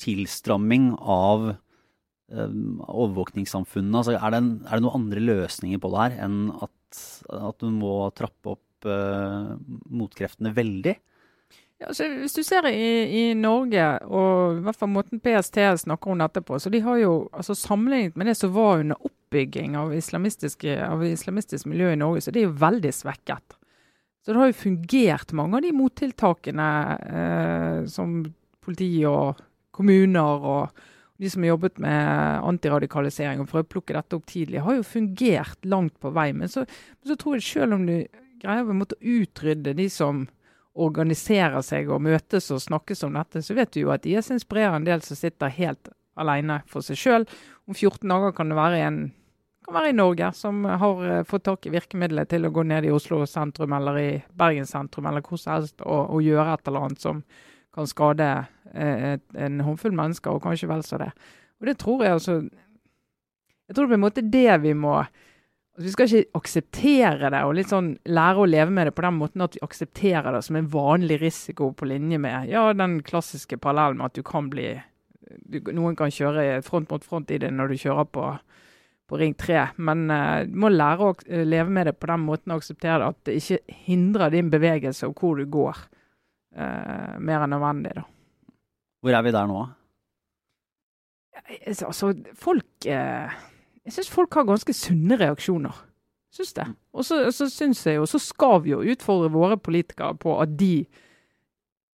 tilstramming 0.02 0.90
av 0.98 1.52
um, 1.54 2.82
overvåkningssamfunnet? 2.88 4.00
Altså, 4.02 4.18
er, 4.18 4.34
det 4.34 4.42
en, 4.42 4.52
er, 4.66 4.74
det 4.74 4.88
noen 4.88 5.04
andre 5.04 5.26
løsninger 5.28 5.84
på 5.84 5.94
det 5.94 6.04
her 6.08 6.18
enn 6.26 6.42
at, 6.58 7.06
at 7.38 7.62
du 7.62 7.70
må 7.70 8.10
trappe 8.18 8.58
opp 8.58 8.90
uh, 8.90 9.54
motkreftene 9.94 10.58
veldig? 10.58 10.98
Altså, 11.88 12.06
hvis 12.22 12.36
du 12.38 12.44
ser 12.46 12.68
i, 12.70 12.90
i, 13.10 13.22
Norge, 13.34 13.86
og 14.06 14.60
i 14.60 14.66
hvert 14.66 14.78
fall 14.78 14.92
måten 14.94 15.22
PST 15.24 15.58
snakker 15.82 16.14
om 16.14 16.22
dette 16.22 16.44
på, 16.46 16.60
så 16.62 16.70
de 16.70 16.84
har 16.86 17.00
jo 17.02 17.14
altså 17.34 17.56
Sammenlignet 17.58 18.20
med 18.20 18.30
det 18.30 18.36
som 18.38 18.54
var 18.54 18.84
under 18.84 19.08
oppbygging 19.08 19.78
av, 19.80 19.90
av 19.90 21.06
islamistisk 21.08 21.66
miljø 21.72 21.90
i 21.94 21.98
Norge, 21.98 22.22
så 22.22 22.34
det 22.34 22.44
er 22.44 22.50
jo 22.50 22.62
veldig 22.62 22.94
svekket. 22.94 23.58
Så 24.22 24.34
det 24.34 24.42
har 24.44 24.52
jo 24.52 24.60
fungert, 24.60 25.34
mange 25.34 25.58
av 25.58 25.66
de 25.66 25.72
mottiltakene 25.74 26.70
eh, 27.10 27.78
som 27.90 28.20
politi 28.62 28.92
og 29.10 29.42
kommuner 29.74 30.46
og 30.46 30.84
de 31.22 31.30
som 31.30 31.42
har 31.42 31.54
jobbet 31.54 31.80
med 31.82 32.46
antiradikalisering 32.50 33.42
og 33.42 33.50
prøvd 33.50 33.68
å 33.68 33.72
plukke 33.76 33.96
dette 33.98 34.18
opp 34.18 34.30
tidlig, 34.30 34.62
har 34.66 34.78
jo 34.78 34.86
fungert 34.86 35.66
langt 35.70 35.98
på 36.02 36.10
vei. 36.14 36.32
Men 36.34 36.50
så, 36.50 36.64
så 37.06 37.18
tror 37.18 37.38
jeg 37.38 37.46
selv 37.46 37.78
om 37.78 37.86
du 37.90 37.96
greier 38.42 38.70
å 38.70 38.86
utrydde 38.98 39.76
de 39.78 39.86
som 39.90 40.24
organiserer 40.74 41.62
seg 41.66 41.90
og 41.92 42.04
møtes 42.06 42.52
og 42.54 42.62
snakkes 42.64 43.04
om 43.04 43.18
dette, 43.18 43.42
så 43.44 43.56
vet 43.58 43.74
du 43.74 43.82
jo 43.84 43.92
at 43.92 44.06
IS 44.08 44.32
inspirerer 44.32 44.78
en 44.78 44.88
del 44.88 45.04
som 45.04 45.20
sitter 45.20 45.52
helt 45.58 45.92
alene 46.20 46.62
for 46.70 46.86
seg 46.86 47.00
sjøl. 47.00 47.26
Om 47.68 47.76
14 47.76 48.08
dager 48.08 48.36
kan 48.36 48.52
det 48.52 48.60
være 48.60 48.86
en 48.86 49.02
kan 49.62 49.76
være 49.76 49.92
i 49.92 49.98
Norge 49.98 50.32
som 50.34 50.64
har 50.66 51.04
uh, 51.06 51.24
fått 51.28 51.46
tak 51.46 51.68
i 51.70 51.74
virkemidlet 51.74 52.32
til 52.32 52.48
å 52.48 52.54
gå 52.54 52.64
ned 52.66 52.88
i 52.88 52.94
Oslo 52.94 53.22
sentrum 53.30 53.76
eller 53.78 54.00
i 54.02 54.10
Bergen 54.34 54.66
sentrum 54.66 55.06
eller 55.06 55.22
hvor 55.22 55.38
som 55.38 55.54
helst 55.54 55.84
og, 55.86 56.16
og 56.16 56.24
gjøre 56.26 56.56
et 56.56 56.72
eller 56.72 56.88
annet 56.88 57.04
som 57.04 57.22
kan 57.72 57.88
skade 57.88 58.28
eh, 58.74 59.14
en 59.40 59.62
håndfull 59.64 59.94
mennesker, 59.96 60.34
og 60.34 60.44
kanskje 60.44 60.68
vel 60.68 60.82
så 60.84 60.98
det. 61.00 61.08
Og 61.62 61.70
det 61.70 61.78
tror 61.80 62.04
jeg 62.04 62.18
altså 62.18 62.34
Jeg 62.42 63.76
tror 63.76 63.86
det 63.86 63.94
på 63.94 63.96
en 63.96 64.04
måte 64.04 64.22
det 64.28 64.58
vi 64.66 64.74
må 64.76 64.98
Vi 65.80 65.92
skal 65.94 66.10
ikke 66.10 66.36
akseptere 66.36 67.30
det 67.32 67.42
og 67.48 67.54
litt 67.56 67.72
sånn 67.72 67.94
lære 68.12 68.44
å 68.44 68.48
leve 68.50 68.74
med 68.76 68.90
det 68.90 68.96
på 68.98 69.06
den 69.06 69.16
måten 69.22 69.44
at 69.46 69.56
vi 69.56 69.64
aksepterer 69.64 70.36
det 70.36 70.42
som 70.44 70.58
en 70.60 70.68
vanlig 70.72 71.22
risiko 71.22 71.70
på 71.72 71.88
linje 71.88 72.20
med 72.20 72.50
ja, 72.52 72.66
den 72.76 73.00
klassiske 73.08 73.56
parallellen 73.62 74.02
med 74.02 74.12
at 74.12 74.18
du 74.20 74.26
kan 74.28 74.50
bli 74.52 74.74
du, 75.48 75.62
Noen 75.72 75.96
kan 75.96 76.12
kjøre 76.12 76.60
front 76.66 76.92
mot 76.92 77.06
front 77.08 77.32
i 77.32 77.40
det 77.40 77.54
når 77.56 77.72
du 77.72 77.80
kjører 77.80 78.10
på, 78.12 78.26
på 79.08 79.20
Ring 79.22 79.36
3, 79.40 79.62
men 79.80 80.04
uh, 80.12 80.42
du 80.44 80.58
må 80.60 80.72
lære 80.74 81.08
å 81.08 81.16
leve 81.48 81.72
med 81.72 81.88
det 81.88 81.96
på 82.00 82.10
den 82.12 82.26
måten 82.26 82.52
og 82.52 82.60
akseptere 82.60 83.00
det, 83.00 83.12
at 83.14 83.30
det 83.30 83.38
ikke 83.40 83.78
hindrer 83.88 84.34
din 84.34 84.52
bevegelse 84.52 85.08
og 85.08 85.24
hvor 85.24 85.40
du 85.40 85.48
går 85.52 85.80
uh, 86.60 87.16
mer 87.24 87.46
enn 87.46 87.56
nødvendig. 87.56 87.96
da. 88.02 88.04
Hvor 89.02 89.16
er 89.16 89.24
vi 89.24 89.34
der 89.38 89.48
nå? 89.50 89.62
Altså, 91.64 92.12
folk 92.38 92.92
uh, 92.92 93.40
Jeg 93.86 93.94
syns 93.96 94.12
folk 94.14 94.34
har 94.38 94.46
ganske 94.50 94.74
sunne 94.78 95.18
reaksjoner. 95.18 95.78
Syns 96.32 96.54
det. 96.54 96.68
Og 96.94 97.06
så, 97.06 97.24
så 97.36 97.50
syns 97.50 97.86
jeg 97.88 97.98
jo, 97.98 98.06
så 98.06 98.20
skal 98.22 98.62
vi 98.64 98.72
jo 98.72 98.84
utfordre 98.94 99.32
våre 99.34 99.58
politikere 99.58 100.16
på 100.16 100.40
at 100.42 100.60
de 100.60 100.86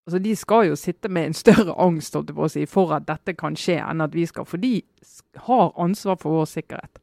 Altså, 0.08 0.20
De 0.24 0.36
skal 0.36 0.70
jo 0.70 0.76
sitte 0.80 1.10
med 1.10 1.26
en 1.26 1.34
større 1.34 1.74
angst 1.84 2.16
si, 2.48 2.66
for 2.66 2.94
at 2.96 3.08
dette 3.10 3.34
kan 3.36 3.58
skje, 3.60 3.82
enn 3.84 4.00
at 4.02 4.14
vi 4.16 4.24
skal. 4.26 4.46
For 4.46 4.58
de 4.58 4.82
har 5.36 5.74
ansvar 5.76 6.16
for 6.22 6.32
vår 6.32 6.46
sikkerhet. 6.46 7.02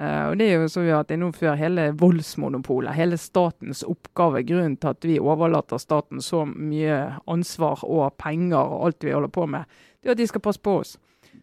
Uh, 0.00 0.28
og 0.30 0.38
det 0.38 0.48
er 0.48 0.60
jo 0.60 0.68
som 0.68 0.84
vi 0.84 0.90
har 0.92 1.02
vært 1.02 1.14
innom 1.16 1.32
før, 1.32 1.56
hele 1.56 1.90
voldsmonopolet, 1.96 2.92
hele 2.96 3.16
statens 3.16 3.82
oppgave. 3.88 4.44
Grunnen 4.44 4.76
til 4.76 4.92
at 4.92 5.04
vi 5.04 5.16
overlater 5.20 5.80
staten 5.80 6.20
så 6.20 6.44
mye 6.44 6.98
ansvar 7.28 7.84
og 7.88 8.18
penger 8.20 8.60
og 8.60 8.86
alt 8.86 9.04
vi 9.04 9.16
holder 9.16 9.32
på 9.32 9.46
med, 9.46 9.64
det 10.02 10.08
er 10.08 10.16
at 10.16 10.20
de 10.20 10.28
skal 10.28 10.44
passe 10.44 10.60
på 10.60 10.78
oss. 10.80 10.98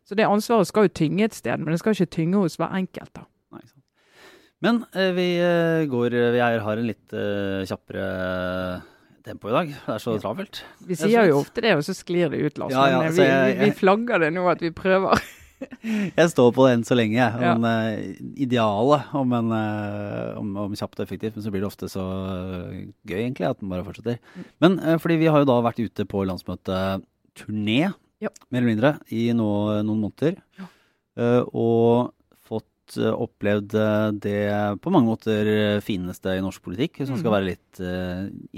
Så 0.10 0.18
det 0.18 0.26
ansvaret 0.26 0.70
skal 0.70 0.88
jo 0.88 0.96
tynge 0.98 1.28
et 1.28 1.38
sted, 1.38 1.62
men 1.62 1.70
det 1.70 1.82
skal 1.84 1.94
ikke 1.94 2.16
tynge 2.18 2.42
hos 2.42 2.58
hver 2.58 2.74
enkelt. 2.74 3.12
da. 3.14 3.28
Nei, 3.54 3.62
men 4.66 4.82
uh, 4.92 5.10
vi 5.16 5.28
uh, 5.38 5.86
går 5.88 6.16
Vi 6.34 6.42
er, 6.42 6.62
har 6.66 6.82
en 6.82 6.90
litt 6.90 7.14
kjappere 7.70 8.08
tempo 9.26 9.52
i 9.52 9.56
dag. 9.56 9.74
Det 9.74 9.96
er 9.96 10.02
så 10.04 10.16
travelt. 10.22 10.64
Vi 10.88 10.98
sier 10.98 11.30
jo 11.30 11.42
ofte 11.44 11.64
det, 11.64 11.76
og 11.78 11.84
så 11.86 11.96
sklir 11.98 12.32
det 12.34 12.42
ut, 12.42 12.62
Lars. 12.62 12.74
Ja, 12.74 12.88
ja, 12.96 13.04
men 13.04 13.14
vi, 13.16 13.26
jeg, 13.28 13.54
jeg, 13.54 13.70
vi 13.70 13.78
flagger 13.84 14.26
det 14.26 14.32
nå 14.36 14.48
at 14.50 14.64
vi 14.64 14.72
prøver. 14.76 15.22
jeg 16.20 16.32
står 16.32 16.52
på 16.56 16.66
det 16.66 16.76
enn 16.78 16.86
så 16.88 16.98
lenge, 16.98 17.18
jeg. 17.20 17.44
Ja. 17.44 17.56
uh, 17.60 18.34
idealet 18.40 19.16
om, 19.20 19.34
en, 19.36 19.54
uh, 19.54 20.40
om, 20.40 20.52
om, 20.66 20.76
kjapt 20.78 21.00
og 21.00 21.06
effektivt, 21.06 21.38
men 21.38 21.46
så 21.46 21.54
blir 21.54 21.64
det 21.64 21.70
ofte 21.70 21.90
så 21.92 22.04
uh, 22.04 22.78
gøy 23.10 23.20
egentlig 23.22 23.50
at 23.50 23.62
den 23.62 23.72
bare 23.72 23.86
fortsetter. 23.88 24.20
Mm. 24.36 24.52
Men 24.66 24.78
fordi 25.04 25.20
vi 25.24 25.32
har 25.32 25.44
jo 25.44 25.50
da 25.50 25.60
vært 25.66 25.84
ute 25.84 26.08
på 26.10 26.24
landsmøteturné, 26.30 27.82
ja. 28.24 28.32
mer 28.50 28.62
eller 28.62 28.72
mindre, 28.72 28.94
i 29.16 29.30
nå, 29.36 29.50
noen 29.88 30.06
måneder. 30.06 30.40
Ja. 30.60 30.70
og 31.52 32.14
fått 32.48 32.96
opplevd 32.98 33.74
det 34.24 34.38
på 34.82 34.92
mange 34.94 35.12
måter 35.12 35.82
fineste 35.86 36.38
i 36.38 36.44
norsk 36.44 36.64
politikk, 36.64 37.02
som 37.04 37.20
skal 37.20 37.32
mm. 37.32 37.36
være 37.36 37.50
litt 37.50 37.82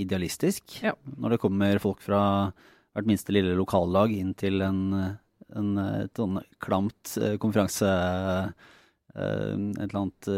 idealistisk. 0.03 0.77
Når 1.17 1.35
det 1.35 1.41
kommer 1.41 1.81
folk 1.83 2.03
fra 2.05 2.21
hvert 2.91 3.09
minste 3.09 3.33
lille 3.33 3.55
lokallag 3.57 4.13
inn 4.13 4.35
til 4.37 4.61
en 4.65 5.17
en, 5.57 5.75
et 5.77 6.17
sånn 6.17 6.39
klamt 6.63 7.15
eh, 7.19 7.37
konferanse 7.41 7.89
eh, 7.89 8.51
et 9.11 9.83
eller 9.83 9.99
annet 9.99 10.29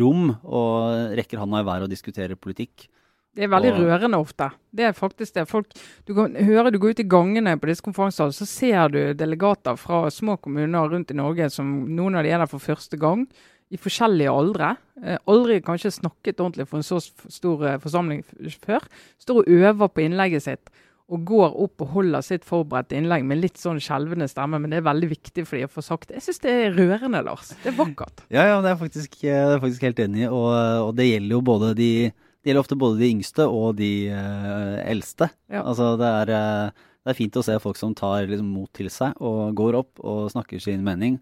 rom 0.00 0.30
og 0.40 1.16
rekker 1.18 1.42
handa 1.42 1.60
i 1.60 1.66
været 1.68 1.84
og 1.86 1.92
diskuterer 1.92 2.38
politikk. 2.40 2.86
Det 3.32 3.46
er 3.46 3.52
veldig 3.52 3.70
og, 3.72 3.78
rørende 3.86 4.20
ofte. 4.20 4.50
Det 4.76 4.84
er 4.84 4.96
faktisk 4.96 5.38
det. 5.38 5.46
Folk, 5.48 5.72
du 6.04 6.12
kan 6.16 6.34
høre 6.36 6.72
du 6.72 6.78
går 6.82 6.92
ut 6.92 7.00
i 7.00 7.08
gangene 7.08 7.54
på 7.60 7.70
disse 7.70 7.84
konferansene, 7.84 8.34
så 8.36 8.48
ser 8.48 8.92
du 8.92 9.00
delegater 9.16 9.78
fra 9.80 10.04
små 10.12 10.36
kommuner 10.42 10.92
rundt 10.92 11.14
i 11.14 11.16
Norge 11.16 11.48
som 11.54 11.70
noen 11.96 12.18
av 12.20 12.26
de 12.26 12.34
er 12.34 12.44
der 12.44 12.50
for 12.50 12.62
første 12.62 13.00
gang. 13.00 13.24
I 13.72 13.80
forskjellige 13.80 14.28
aldre. 14.28 14.74
Eh, 15.00 15.16
aldri 15.32 15.62
kanskje 15.64 15.94
snakket 15.94 16.42
ordentlig 16.44 16.68
for 16.68 16.82
en 16.82 16.84
så 16.84 16.98
stor 17.00 17.64
eh, 17.64 17.78
forsamling 17.80 18.20
før. 18.60 18.84
Står 19.22 19.40
og 19.40 19.48
øver 19.48 19.88
på 19.88 20.04
innlegget 20.04 20.44
sitt 20.44 20.74
og 21.12 21.24
går 21.28 21.56
opp 21.64 21.82
og 21.84 21.90
holder 21.96 22.24
sitt 22.24 22.44
forberedte 22.48 22.96
innlegg 22.96 23.24
med 23.28 23.40
litt 23.42 23.60
sånn 23.60 23.80
skjelvende 23.82 24.28
stemme, 24.30 24.60
men 24.62 24.72
det 24.72 24.80
er 24.80 24.86
veldig 24.86 25.08
viktig 25.10 25.44
for 25.48 25.58
de 25.58 25.66
å 25.66 25.72
få 25.72 25.84
sagt. 25.84 26.12
Jeg 26.14 26.24
syns 26.24 26.40
det 26.44 26.52
er 26.52 26.76
rørende, 26.76 27.20
Lars. 27.26 27.50
Det 27.64 27.72
er 27.72 27.76
vakkert. 27.76 28.24
Ja, 28.32 28.46
ja, 28.48 28.60
det 28.64 28.72
er 28.72 28.78
faktisk, 28.80 29.18
jeg 29.24 29.36
er 29.36 29.60
faktisk 29.60 29.84
helt 29.88 30.00
enig 30.04 30.24
i. 30.24 30.30
Og, 30.30 30.48
og, 30.86 30.92
det 30.96 31.10
gjelder 31.10 31.36
jo 31.36 31.42
både 31.44 31.72
de 31.76 31.90
det 32.42 32.50
gjelder 32.50 32.64
ofte 32.64 32.78
både 32.78 32.98
de 32.98 33.10
yngste 33.12 33.46
og 33.46 33.76
de 33.78 33.92
uh, 34.10 34.80
eldste. 34.82 35.28
Ja. 35.52 35.62
Altså 35.62 35.92
det 36.00 36.08
er, 36.08 36.32
uh, 36.34 36.88
det 37.06 37.12
er, 37.12 37.18
fint 37.18 37.38
å 37.38 37.44
se 37.46 37.54
folk 37.62 37.78
som 37.78 37.94
tar 37.94 38.26
liksom, 38.26 38.48
mot 38.50 38.70
til 38.74 38.90
seg 38.90 39.14
og 39.22 39.54
går 39.58 39.78
opp 39.78 40.02
og 40.02 40.26
snakker 40.34 40.62
sin 40.62 40.82
mening. 40.86 41.20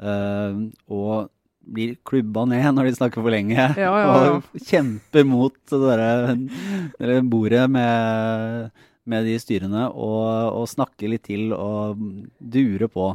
Uh, 0.00 0.72
og 0.88 1.28
blir 1.64 1.94
klubba 2.04 2.44
ned 2.48 2.64
når 2.76 2.88
de 2.88 2.96
snakker 2.96 3.24
for 3.24 3.32
lenge. 3.32 3.56
Ja, 3.56 3.92
ja. 4.00 4.08
Og 4.34 4.64
kjemper 4.68 5.24
mot 5.24 5.54
det 5.70 5.78
derre 5.80 7.20
bordet 7.24 7.62
med, 7.72 8.82
med 9.08 9.24
de 9.28 9.38
styrene 9.40 9.86
og, 9.88 10.26
og 10.60 10.68
snakker 10.68 11.08
litt 11.08 11.24
til 11.30 11.54
og 11.56 12.02
durer 12.36 12.90
på. 12.92 13.14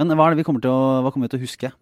Men 0.00 0.16
hva 0.16 0.30
er 0.30 0.32
det 0.32 0.40
vi 0.40 0.46
kommer 0.48 0.64
til 0.64 0.72
å, 0.72 1.12
kommer 1.12 1.28
vi 1.28 1.34
til 1.34 1.42
å 1.42 1.44
huske? 1.44 1.72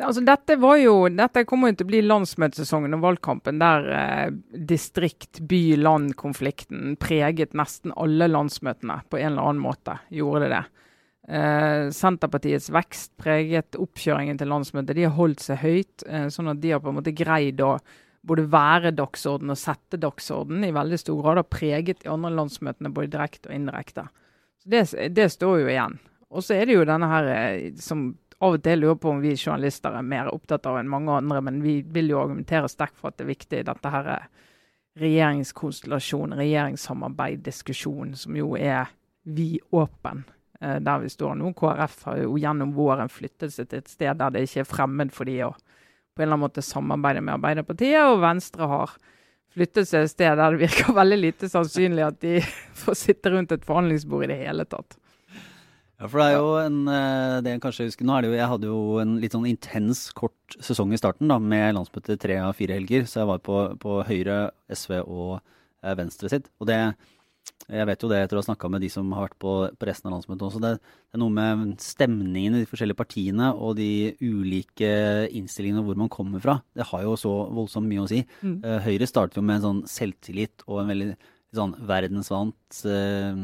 Altså, 0.00 0.22
dette, 0.24 0.56
jo, 0.80 0.94
dette 1.12 1.42
kommer 1.44 1.68
jo 1.68 1.76
til 1.76 1.84
å 1.84 1.90
bli 1.90 1.98
landsmøtesesongen 2.06 2.96
og 2.96 3.02
valgkampen 3.02 3.58
der 3.60 3.88
eh, 3.92 4.30
distrikt, 4.70 5.42
by, 5.48 5.76
land-konflikten 5.84 6.94
preget 7.00 7.52
nesten 7.58 7.92
alle 8.00 8.30
landsmøtene 8.30 9.02
på 9.12 9.20
en 9.20 9.34
eller 9.34 9.50
annen 9.50 9.60
måte. 9.60 9.98
Gjorde 10.08 10.46
det 10.46 10.54
det. 10.54 10.62
Eh, 11.28 11.90
Senterpartiets 11.92 12.70
vekst 12.72 13.12
preget 13.20 13.76
oppkjøringen 13.76 14.40
til 14.40 14.48
landsmøtet. 14.54 14.96
De 14.96 15.04
har 15.04 15.12
holdt 15.18 15.44
seg 15.44 15.60
høyt, 15.60 16.06
eh, 16.08 16.24
sånn 16.32 16.48
at 16.54 16.64
de 16.64 16.72
har 16.72 16.80
på 16.80 16.88
en 16.88 16.98
måte 17.02 17.12
greid 17.12 17.60
å 17.60 17.74
både 18.24 18.46
være 18.48 18.94
dagsorden 18.96 19.52
og 19.52 19.60
sette 19.60 20.00
dagsorden 20.00 20.64
i 20.64 20.72
veldig 20.72 21.02
stor 21.04 21.20
grad. 21.20 21.42
Har 21.42 21.52
preget 21.52 22.00
de 22.00 22.10
andre 22.14 22.32
landsmøtene 22.32 22.94
både 22.96 23.12
direkte 23.12 23.52
og 23.52 23.58
indirekte. 23.60 24.08
Så 24.62 24.72
det, 24.72 24.82
det 25.12 25.28
står 25.36 25.60
jo 25.60 25.68
igjen. 25.68 26.00
Og 26.32 26.40
så 26.46 26.56
er 26.56 26.64
det 26.64 26.80
jo 26.80 26.88
denne 26.88 27.12
her 27.12 27.28
eh, 27.36 27.70
som 27.76 28.14
av 28.42 28.56
og 28.56 28.62
til 28.64 28.82
lurer 28.82 28.98
på 28.98 29.12
om 29.12 29.20
vi 29.22 29.36
journalister 29.36 29.94
er 29.94 30.06
mer 30.06 30.30
opptatt 30.32 30.66
av 30.66 30.80
enn 30.80 30.90
mange 30.90 31.14
andre, 31.14 31.40
men 31.46 31.60
vi 31.62 31.80
vil 31.94 32.10
jo 32.10 32.22
argumentere 32.24 32.70
sterkt 32.70 32.98
for 32.98 33.12
at 33.12 33.20
det 33.20 33.26
er 33.26 33.34
viktig 33.34 33.60
dette 33.68 33.92
her 33.94 34.08
regjeringskonstellasjon, 35.00 36.34
regjeringssamarbeid, 36.36 37.40
diskusjon, 37.46 38.16
som 38.18 38.36
jo 38.36 38.52
er 38.58 38.90
vidåpen 39.22 40.24
eh, 40.60 40.78
der 40.82 41.04
vi 41.04 41.12
står 41.12 41.38
nå. 41.38 41.52
KrF 41.56 42.02
har 42.08 42.18
jo 42.24 42.36
gjennom 42.40 42.74
våren 42.76 43.12
flyttet 43.12 43.54
seg 43.54 43.70
til 43.70 43.82
et 43.82 43.92
sted 43.92 44.18
der 44.20 44.34
det 44.34 44.44
ikke 44.48 44.64
er 44.64 44.68
fremmed 44.68 45.14
for 45.14 45.28
de 45.28 45.38
å 45.46 45.54
på 46.12 46.20
en 46.20 46.26
eller 46.26 46.34
annen 46.34 46.44
måte 46.44 46.60
samarbeide 46.60 47.22
med 47.24 47.38
Arbeiderpartiet, 47.38 48.02
og 48.04 48.18
Venstre 48.20 48.66
har 48.68 48.90
flyttet 49.52 49.88
seg 49.88 50.04
et 50.04 50.12
sted 50.12 50.36
der 50.36 50.52
det 50.52 50.60
virker 50.66 50.96
veldig 51.00 51.20
lite 51.20 51.48
sannsynlig 51.48 52.04
at 52.04 52.18
de 52.24 52.40
får 52.82 52.98
sitte 53.00 53.32
rundt 53.32 53.54
et 53.54 53.64
forhandlingsbord 53.64 54.26
i 54.26 54.32
det 54.34 54.42
hele 54.42 54.66
tatt. 54.68 54.98
Ja, 56.02 56.08
for 56.10 56.18
det 56.18 56.24
er 56.32 56.40
jo 56.40 56.46
en 56.58 56.78
eh, 56.90 57.40
det 57.46 57.52
jeg 57.54 57.62
kanskje 57.62 57.86
husker, 57.86 58.06
nå 58.08 58.16
er 58.16 58.24
det 58.24 58.32
jo, 58.32 58.38
Jeg 58.40 58.50
hadde 58.50 58.70
jo 58.72 58.82
en 58.98 59.14
litt 59.22 59.36
sånn 59.36 59.46
intens, 59.46 60.08
kort 60.18 60.56
sesong 60.58 60.90
i 60.90 60.98
starten 60.98 61.30
da, 61.30 61.38
med 61.38 61.76
landsmøte 61.76 62.16
tre 62.18 62.40
av 62.42 62.56
fire 62.58 62.74
helger. 62.74 63.06
Så 63.06 63.20
jeg 63.20 63.28
var 63.30 63.42
på, 63.46 63.58
på 63.78 64.00
Høyre, 64.08 64.38
SV 64.66 64.96
og 65.04 65.36
eh, 65.38 65.94
Venstre 65.98 66.32
sitt. 66.32 66.50
Og 66.58 66.66
det 66.70 66.80
Jeg 67.70 67.86
vet 67.86 68.02
jo 68.02 68.08
det 68.10 68.18
etter 68.22 68.38
å 68.38 68.40
ha 68.40 68.46
snakka 68.48 68.68
med 68.70 68.82
de 68.82 68.88
som 68.90 69.10
har 69.14 69.28
vært 69.28 69.38
på, 69.42 69.52
på 69.78 69.86
resten 69.86 70.08
av 70.10 70.16
landsmøtet 70.16 70.42
også. 70.48 70.62
Det, 70.62 70.72
det, 70.82 71.14
er 71.14 71.22
noe 71.22 71.34
med 71.36 71.76
stemningen 71.82 72.56
i 72.56 72.62
de 72.64 72.70
forskjellige 72.70 72.98
partiene 72.98 73.52
og 73.54 73.76
de 73.78 74.16
ulike 74.18 74.90
innstillingene 75.30 75.84
hvor 75.86 75.98
man 75.98 76.10
kommer 76.10 76.42
fra. 76.42 76.56
Det 76.74 76.88
har 76.90 77.04
jo 77.06 77.14
så 77.18 77.32
voldsomt 77.54 77.86
mye 77.86 78.02
å 78.02 78.08
si. 78.10 78.24
Mm. 78.42 78.56
Uh, 78.66 78.78
Høyre 78.82 79.06
startet 79.10 79.38
jo 79.38 79.46
med 79.46 79.60
en 79.60 79.66
sånn 79.68 79.82
selvtillit 79.90 80.66
og 80.66 80.82
en 80.82 80.90
veldig 80.90 81.08
sånn 81.54 81.76
verdensvant 81.86 82.82
eh, 82.88 83.42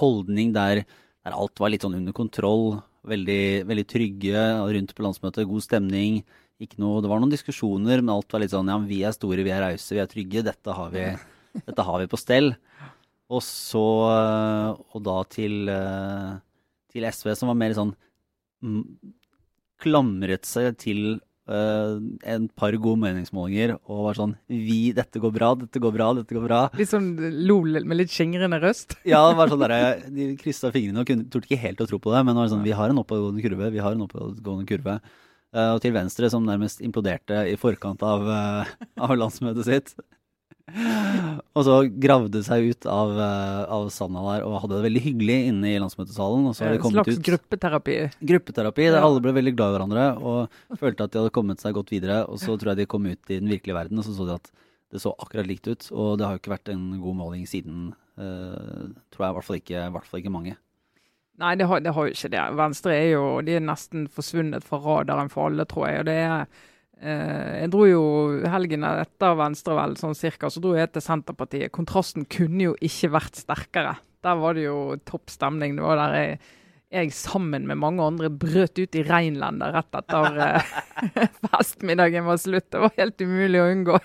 holdning 0.00 0.52
der 0.54 0.82
der 1.26 1.34
alt 1.34 1.58
var 1.58 1.72
litt 1.72 1.82
sånn 1.82 1.98
under 1.98 2.14
kontroll. 2.14 2.76
Veldig, 3.06 3.66
veldig 3.66 3.84
trygge 3.90 4.42
rundt 4.76 4.92
på 4.94 5.02
landsmøtet. 5.02 5.48
God 5.50 5.64
stemning. 5.64 6.20
Ikke 6.62 6.78
noe, 6.80 7.02
det 7.02 7.10
var 7.10 7.20
noen 7.20 7.32
diskusjoner, 7.32 8.00
men 8.00 8.14
alt 8.14 8.30
var 8.32 8.40
litt 8.42 8.54
sånn 8.54 8.70
ja, 8.70 8.78
vi 8.86 9.02
er 9.04 9.14
store, 9.14 9.42
vi 9.44 9.52
er 9.52 9.64
rause, 9.64 9.90
vi 9.92 10.00
er 10.02 10.10
trygge. 10.10 10.44
Dette 10.46 10.76
har 10.78 10.92
vi, 10.94 11.04
dette 11.66 11.86
har 11.88 12.02
vi 12.02 12.08
på 12.12 12.20
stell. 12.20 12.52
Og 13.26 13.42
så 13.42 13.82
Og 13.82 15.00
da 15.02 15.16
til, 15.26 15.66
til 16.94 17.06
SV, 17.10 17.32
som 17.34 17.50
var 17.50 17.58
mer 17.58 17.74
sånn 17.74 17.90
Klamret 19.82 20.46
seg 20.48 20.78
til 20.80 21.18
Uh, 21.46 22.00
en 22.26 22.48
par 22.58 22.74
gode 22.74 22.98
meningsmålinger 22.98 23.76
og 23.76 24.00
var 24.08 24.16
sånn 24.18 24.32
Vi, 24.50 24.90
dette 24.96 25.20
går 25.22 25.30
bra, 25.30 25.52
dette 25.54 25.78
går 25.78 25.92
bra, 25.94 26.08
dette 26.18 26.34
går 26.34 26.42
bra. 26.42 26.62
Litt 26.74 26.90
sånn 26.90 27.12
lol 27.46 27.78
med 27.86 28.00
litt 28.00 28.10
skjengrende 28.10 28.58
røst? 28.64 28.96
ja, 29.06 29.20
det 29.28 29.36
var 29.38 29.52
sånn 29.52 29.62
der, 29.62 29.76
de 30.16 30.32
kryssa 30.40 30.72
fingrene 30.74 31.04
og 31.04 31.12
kunne, 31.12 31.28
torde 31.30 31.46
ikke 31.46 31.62
helt 31.62 31.84
å 31.84 31.86
tro 31.86 32.00
på 32.02 32.10
det. 32.16 32.24
Men 32.26 32.34
det 32.34 32.42
var 32.42 32.50
sånn, 32.56 32.66
vi 32.66 32.74
har 32.74 32.90
en 32.90 32.98
oppadgående 33.04 33.46
kurve, 33.46 33.70
vi 33.76 33.84
har 33.84 33.94
en 33.94 34.02
oppadgående 34.08 34.66
kurve. 34.72 34.98
Uh, 35.54 35.70
og 35.76 35.80
til 35.84 35.94
Venstre, 35.94 36.32
som 36.34 36.44
nærmest 36.44 36.82
imploderte 36.82 37.44
i 37.46 37.54
forkant 37.60 38.02
av, 38.02 38.26
uh, 38.26 38.88
av 39.06 39.14
landsmøtet 39.14 39.70
sitt 39.70 39.94
og 40.66 41.62
så 41.62 41.76
gravde 42.02 42.40
seg 42.42 42.72
ut 42.72 42.86
av, 42.90 43.12
uh, 43.14 43.62
av 43.76 43.84
sanda 43.94 44.22
der 44.24 44.46
og 44.48 44.56
hadde 44.64 44.74
det 44.74 44.86
veldig 44.88 45.02
hyggelig 45.04 45.36
inne 45.52 45.70
i 45.70 45.78
landsmøtesalen. 45.78 46.48
Og 46.50 46.56
så 46.58 46.66
hadde 46.66 46.80
kommet 46.82 47.06
slags 47.06 47.20
ut, 47.20 47.24
gruppeterapi? 47.28 47.96
Gruppeterapi, 48.32 48.88
der 48.88 48.98
ja. 48.98 49.04
alle 49.06 49.22
ble 49.22 49.34
veldig 49.36 49.54
glad 49.54 49.70
i 49.70 49.76
hverandre 49.76 50.06
og 50.18 50.80
følte 50.80 51.06
at 51.06 51.14
de 51.14 51.22
hadde 51.22 51.34
kommet 51.36 51.62
seg 51.62 51.76
godt 51.78 51.94
videre. 51.94 52.24
Og 52.26 52.42
så 52.42 52.58
tror 52.58 52.74
jeg 52.74 52.82
de 52.82 52.90
kom 52.90 53.06
ut 53.06 53.30
i 53.30 53.38
den 53.38 53.52
virkelige 53.52 53.78
verden, 53.78 54.02
og 54.02 54.08
så 54.08 54.16
så 54.16 54.26
de 54.26 54.38
at 54.40 54.52
det 54.94 55.02
så 55.02 55.14
akkurat 55.22 55.46
likt 55.46 55.70
ut. 55.70 55.88
Og 55.94 56.18
det 56.18 56.26
har 56.26 56.34
jo 56.34 56.42
ikke 56.42 56.56
vært 56.56 56.74
en 56.74 56.86
god 57.02 57.18
måling 57.22 57.46
siden, 57.50 57.90
uh, 58.18 58.86
tror 59.14 59.28
jeg 59.28 59.34
i 59.34 59.38
hvert 59.38 59.50
fall 59.50 59.60
ikke, 59.62 59.88
hvert 59.94 60.10
fall 60.10 60.24
ikke 60.24 60.34
mange. 60.34 60.58
Nei, 61.36 61.52
det 61.60 61.66
har, 61.68 61.82
det 61.84 61.92
har, 61.92 62.06
jo 62.08 62.16
ikke 62.16 62.32
det. 62.32 62.44
Venstre 62.56 62.94
er 62.96 63.10
jo 63.12 63.24
de 63.44 63.58
er 63.58 63.64
nesten 63.64 64.06
forsvunnet 64.08 64.64
fra 64.64 64.80
radaren 64.80 65.28
for 65.30 65.50
alle, 65.50 65.66
tror 65.68 65.90
jeg. 65.90 66.00
og 66.00 66.08
det 66.08 66.16
er 66.24 66.46
Eh, 66.96 67.60
jeg 67.60 67.70
dro 67.74 67.84
jo 67.84 68.02
helgen 68.48 68.86
etter 68.88 69.34
Venstre, 69.36 69.76
vel, 69.76 69.96
sånn 70.00 70.16
cirka, 70.16 70.48
så 70.52 70.62
dro 70.64 70.72
jeg 70.76 70.94
til 70.94 71.04
Senterpartiet. 71.04 71.72
Kontrasten 71.74 72.24
kunne 72.30 72.70
jo 72.70 72.76
ikke 72.84 73.12
vært 73.16 73.40
sterkere. 73.42 73.96
Der 74.24 74.38
var 74.40 74.56
det 74.56 74.64
jo 74.66 74.78
topp 75.08 75.30
stemning. 75.32 75.76
Det 75.76 75.84
var 75.84 76.00
der 76.00 76.16
jeg, 76.16 76.38
jeg 76.96 77.12
sammen 77.14 77.66
med 77.68 77.80
mange 77.82 78.06
andre 78.06 78.30
brøt 78.32 78.80
ut 78.80 78.96
i 78.96 79.04
Reinlandet 79.06 79.76
rett 79.76 80.00
etter 80.00 80.40
eh, 80.46 80.72
festmiddagen 81.50 82.26
var 82.28 82.40
slutt. 82.40 82.70
Det 82.72 82.82
var 82.86 82.96
helt 82.96 83.20
umulig 83.20 83.60
å 83.60 83.68
unngå. 83.74 84.00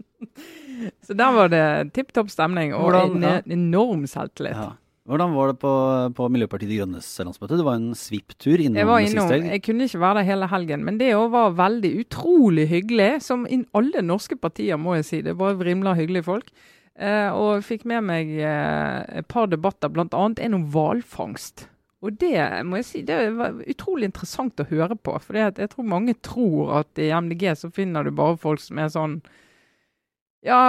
så 1.06 1.18
der 1.18 1.34
var 1.34 1.50
det 1.52 1.66
tipp 1.98 2.14
topp 2.14 2.30
stemning 2.32 2.76
og 2.76 2.86
Hvordan, 2.86 3.18
en, 3.18 3.28
ja. 3.28 3.42
enorm 3.58 4.06
selvtillit. 4.10 4.54
Ja. 4.54 4.72
Hvordan 5.04 5.34
var 5.36 5.50
det 5.50 5.58
på, 5.60 5.70
på 6.16 6.26
Miljøpartiet 6.32 6.70
De 6.70 6.78
Grønnes 6.78 7.08
landsmøte? 7.20 7.58
Det 7.60 7.66
var 7.66 7.76
en 7.76 7.96
svipptur 7.98 8.56
innom 8.56 8.78
jeg 8.80 8.88
var 8.88 9.02
innom, 9.04 9.32
Jeg 9.50 9.60
kunne 9.66 9.84
ikke 9.84 10.00
være 10.00 10.22
der 10.22 10.28
hele 10.30 10.48
helgen, 10.48 10.86
men 10.86 10.96
det 11.00 11.10
var 11.12 11.52
veldig 11.58 11.90
utrolig 12.00 12.64
hyggelig. 12.70 13.10
Som 13.26 13.44
i 13.44 13.60
alle 13.76 14.00
norske 14.00 14.38
partier, 14.40 14.80
må 14.80 14.96
jeg 14.96 15.08
si. 15.10 15.20
Det 15.26 15.36
var 15.36 15.60
vrimla 15.60 15.92
hyggelige 15.98 16.24
folk. 16.24 16.48
Eh, 16.96 17.28
og 17.36 17.66
fikk 17.66 17.84
med 17.90 18.06
meg 18.08 18.32
eh, 18.38 19.20
et 19.20 19.28
par 19.28 19.50
debatter, 19.52 19.92
bl.a. 19.92 20.08
en 20.08 20.56
om 20.56 20.66
hvalfangst. 20.72 21.66
Og 22.04 22.16
det 22.20 22.40
må 22.64 22.80
jeg 22.80 22.88
si, 22.88 23.04
det 23.04 23.18
var 23.36 23.60
utrolig 23.60 24.08
interessant 24.08 24.60
å 24.60 24.68
høre 24.72 24.96
på. 24.96 25.18
For 25.20 25.36
jeg 25.36 25.68
tror 25.72 25.88
mange 25.88 26.16
tror 26.24 26.78
at 26.80 27.00
i 27.00 27.12
MDG 27.12 27.50
så 27.60 27.68
finner 27.72 28.04
du 28.04 28.12
bare 28.16 28.40
folk 28.40 28.60
som 28.60 28.80
er 28.80 28.92
sånn 28.92 29.20
ja, 30.44 30.60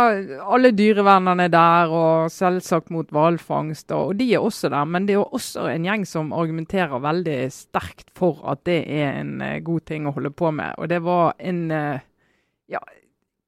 alle 0.48 0.72
dyrevernerne 0.72 1.50
er 1.50 1.54
der, 1.54 1.92
og 1.92 2.32
selvsagt 2.32 2.92
mot 2.96 3.10
hvalfangst. 3.12 3.92
Og 3.92 4.16
de 4.20 4.30
er 4.34 4.44
også 4.44 4.72
der. 4.72 4.86
Men 4.88 5.08
det 5.08 5.18
er 5.18 5.26
også 5.26 5.68
en 5.72 5.88
gjeng 5.88 6.06
som 6.08 6.32
argumenterer 6.36 7.04
veldig 7.04 7.40
sterkt 7.52 8.14
for 8.16 8.40
at 8.52 8.64
det 8.70 8.82
er 8.88 9.20
en 9.20 9.42
uh, 9.44 9.58
god 9.66 9.88
ting 9.92 10.08
å 10.08 10.16
holde 10.16 10.32
på 10.32 10.54
med. 10.56 10.78
Og 10.80 10.88
det 10.92 11.02
var 11.04 11.36
en 11.44 11.66
uh, 11.76 12.00
ja, 12.72 12.82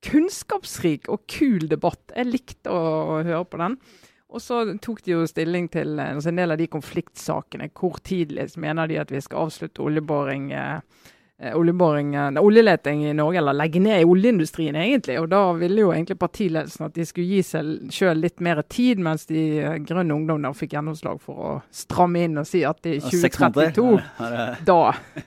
kunnskapsrik 0.05 1.07
og 1.09 1.23
kul 1.31 1.69
debatt. 1.71 2.03
Jeg 2.11 2.31
likte 2.31 2.75
å, 2.75 2.83
å 3.17 3.23
høre 3.23 3.45
på 3.47 3.63
den. 3.63 3.79
Og 4.27 4.43
så 4.43 4.59
tok 4.83 4.99
de 5.05 5.13
jo 5.13 5.27
stilling 5.29 5.69
til 5.71 5.95
altså 6.03 6.33
en 6.33 6.39
del 6.41 6.51
av 6.51 6.59
de 6.59 6.67
konfliktsakene. 6.67 7.69
Hvor 7.71 8.01
tidlig 8.03 8.49
mener 8.59 8.89
de 8.91 8.99
at 8.99 9.11
vi 9.13 9.21
skal 9.23 9.47
avslutte 9.47 9.85
oljeboring? 9.85 10.49
Eh, 10.51 11.05
oljeboring, 11.39 12.15
eh, 12.15 12.41
oljeleting 12.41 13.05
i 13.05 13.13
Norge, 13.13 13.37
eller 13.37 13.53
legge 13.53 13.79
ned 13.79 14.01
i 14.01 14.05
oljeindustrien, 14.05 14.75
egentlig. 14.75 15.19
Og 15.21 15.29
da 15.29 15.41
ville 15.53 15.83
jo 15.83 15.91
egentlig 15.93 16.17
partiledelsen 16.19 16.87
at 16.87 16.95
de 16.95 17.05
skulle 17.05 17.27
gi 17.27 17.43
seg 17.45 17.91
sjøl 17.93 18.23
litt 18.23 18.41
mer 18.41 18.63
tid, 18.65 18.99
mens 18.99 19.27
de 19.29 19.43
eh, 19.61 19.77
grønne 19.85 20.15
ungdommene 20.15 20.53
fikk 20.57 20.73
gjennomslag 20.73 21.21
for 21.21 21.37
å 21.37 21.53
stramme 21.69 22.25
inn 22.25 22.41
og 22.41 22.49
si 22.49 22.63
at 22.65 22.89
i 22.89 22.97
2032, 23.05 24.01
da, 24.71 24.81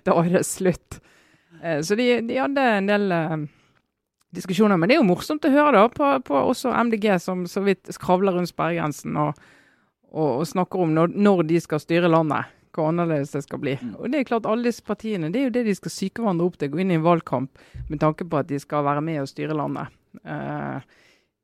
da 0.07 0.19
er 0.25 0.35
det 0.35 0.45
slutt. 0.49 1.01
Så 1.61 1.93
de, 1.93 2.07
de 2.25 2.37
hadde 2.41 2.63
en 2.65 2.87
del 2.89 3.13
diskusjoner. 4.33 4.79
Men 4.81 4.89
det 4.89 4.95
er 4.97 5.03
jo 5.03 5.09
morsomt 5.11 5.45
å 5.45 5.51
høre 5.53 5.75
da, 5.77 5.83
på, 5.93 6.07
på 6.25 6.39
også 6.55 6.73
MDG, 6.89 7.11
som 7.21 7.43
så 7.51 7.61
vidt 7.67 7.91
skravler 7.93 8.33
rundt 8.39 8.49
sperregrensen 8.49 9.19
og, 9.21 9.37
og, 10.09 10.41
og 10.41 10.47
snakker 10.49 10.87
om 10.87 10.95
når, 10.97 11.13
når 11.21 11.45
de 11.51 11.61
skal 11.61 11.83
styre 11.83 12.09
landet 12.09 12.49
hvor 12.75 12.91
annerledes 12.91 13.35
det 13.35 13.45
skal 13.47 13.63
bli. 13.63 13.77
Mm. 13.81 13.97
Og 13.99 14.13
det 14.13 14.21
er 14.21 14.29
klart 14.29 14.49
Alle 14.49 14.71
disse 14.71 14.85
partiene 14.87 15.33
det 15.33 15.43
er 15.43 15.49
jo 15.49 15.57
det 15.59 15.67
de 15.69 15.77
skal 15.79 15.95
psyke 15.95 16.23
hverandre 16.23 16.47
opp 16.51 16.61
til. 16.61 16.73
Gå 16.73 16.83
inn 16.85 16.95
i 16.95 16.99
en 17.01 17.07
valgkamp 17.07 17.67
med 17.89 18.03
tanke 18.03 18.29
på 18.29 18.41
at 18.41 18.51
de 18.51 18.61
skal 18.63 18.87
være 18.87 19.05
med 19.05 19.23
og 19.25 19.29
styre 19.31 19.57
landet. 19.59 19.93
Uh, 20.25 20.81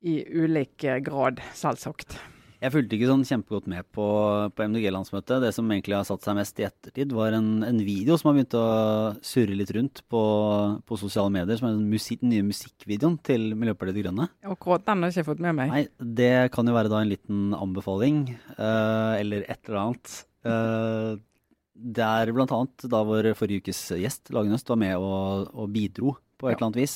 I 0.06 0.20
ulik 0.44 0.86
grad, 1.06 1.42
selvsagt. 1.56 2.18
Jeg 2.56 2.72
fulgte 2.72 2.96
ikke 2.96 3.08
sånn 3.10 3.24
kjempegodt 3.28 3.66
med 3.68 3.84
på, 3.92 4.04
på 4.56 4.66
MDG-landsmøtet. 4.70 5.42
Det 5.44 5.52
som 5.52 5.68
egentlig 5.70 5.96
har 5.98 6.06
satt 6.08 6.24
seg 6.24 6.38
mest 6.38 6.60
i 6.62 6.64
ettertid, 6.66 7.12
var 7.14 7.36
en, 7.36 7.50
en 7.66 7.80
video 7.84 8.16
som 8.16 8.30
har 8.30 8.38
begynt 8.38 8.56
å 8.56 8.66
surre 9.24 9.58
litt 9.58 9.72
rundt 9.76 10.00
på, 10.10 10.22
på 10.88 10.98
sosiale 11.00 11.32
medier. 11.34 11.60
Som 11.60 11.68
er 11.68 11.76
den, 11.76 11.90
musik, 11.92 12.22
den 12.24 12.32
nye 12.32 12.46
musikkvideoen 12.46 13.18
til 13.26 13.50
Miljøpartiet 13.58 13.98
De 13.98 14.06
Grønne. 14.06 14.28
Akkurat 14.48 14.86
den 14.88 15.04
har 15.04 15.12
jeg 15.12 15.20
ikke 15.20 15.30
fått 15.34 15.44
med 15.44 15.58
meg. 15.60 15.74
Nei, 15.74 15.84
Det 16.22 16.32
kan 16.54 16.70
jo 16.70 16.78
være 16.78 16.92
da 16.92 17.02
en 17.04 17.12
liten 17.12 17.44
anbefaling, 17.56 18.24
uh, 18.56 19.14
eller 19.20 19.44
et 19.44 19.60
eller 19.68 19.82
annet. 19.84 20.16
Uh, 20.46 21.16
der 21.76 22.30
blant 22.32 22.52
annet 22.56 22.86
da 22.88 23.02
vår 23.04 23.34
forrige 23.36 23.66
ukes 23.66 23.80
gjest, 24.00 24.30
Lagenøst, 24.32 24.68
var 24.72 24.78
med 24.80 24.94
og, 24.96 25.50
og 25.52 25.68
bidro 25.74 26.14
på 26.40 26.48
et 26.48 26.54
Ja. 26.54 26.56
eller 26.56 26.66
annet 26.70 26.78
vis. 26.80 26.94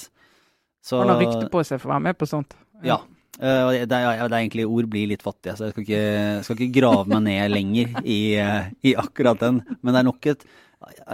Så, 0.81 1.01
Han 1.03 1.11
har 1.13 1.21
rykte 1.21 1.51
på 1.53 1.61
seg 1.67 1.81
for 1.83 1.91
å 1.91 1.95
være 1.99 2.07
med 2.09 2.17
på 2.17 2.29
sånt. 2.31 2.55
Ja. 2.87 2.97
Eh, 3.41 3.67
det, 3.75 3.83
det, 3.91 3.99
er, 3.99 4.23
det 4.25 4.33
er 4.33 4.41
egentlig 4.41 4.65
ord 4.69 4.89
blir 4.93 5.11
litt 5.13 5.23
fattige, 5.25 5.53
så 5.59 5.69
jeg 5.69 5.75
skal 5.75 5.85
ikke, 5.85 6.45
skal 6.47 6.57
ikke 6.57 6.79
grave 6.81 7.05
meg 7.13 7.23
ned 7.29 7.53
lenger 7.53 8.01
i, 8.05 8.19
eh, 8.41 8.71
i 8.89 8.95
akkurat 9.01 9.41
den. 9.45 9.61
Men 9.83 9.93
det 9.93 10.01
er 10.01 10.09
nok 10.09 10.31
et, 10.33 10.47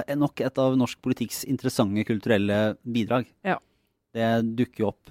eh, 0.06 0.14
nok 0.14 0.40
et 0.46 0.62
av 0.62 0.78
norsk 0.78 1.02
politikks 1.02 1.42
interessante 1.50 2.06
kulturelle 2.06 2.76
bidrag. 2.86 3.26
Ja. 3.46 3.58
Det 4.14 4.30
dukker 4.62 4.84
jo 4.84 4.92
opp. 4.94 5.10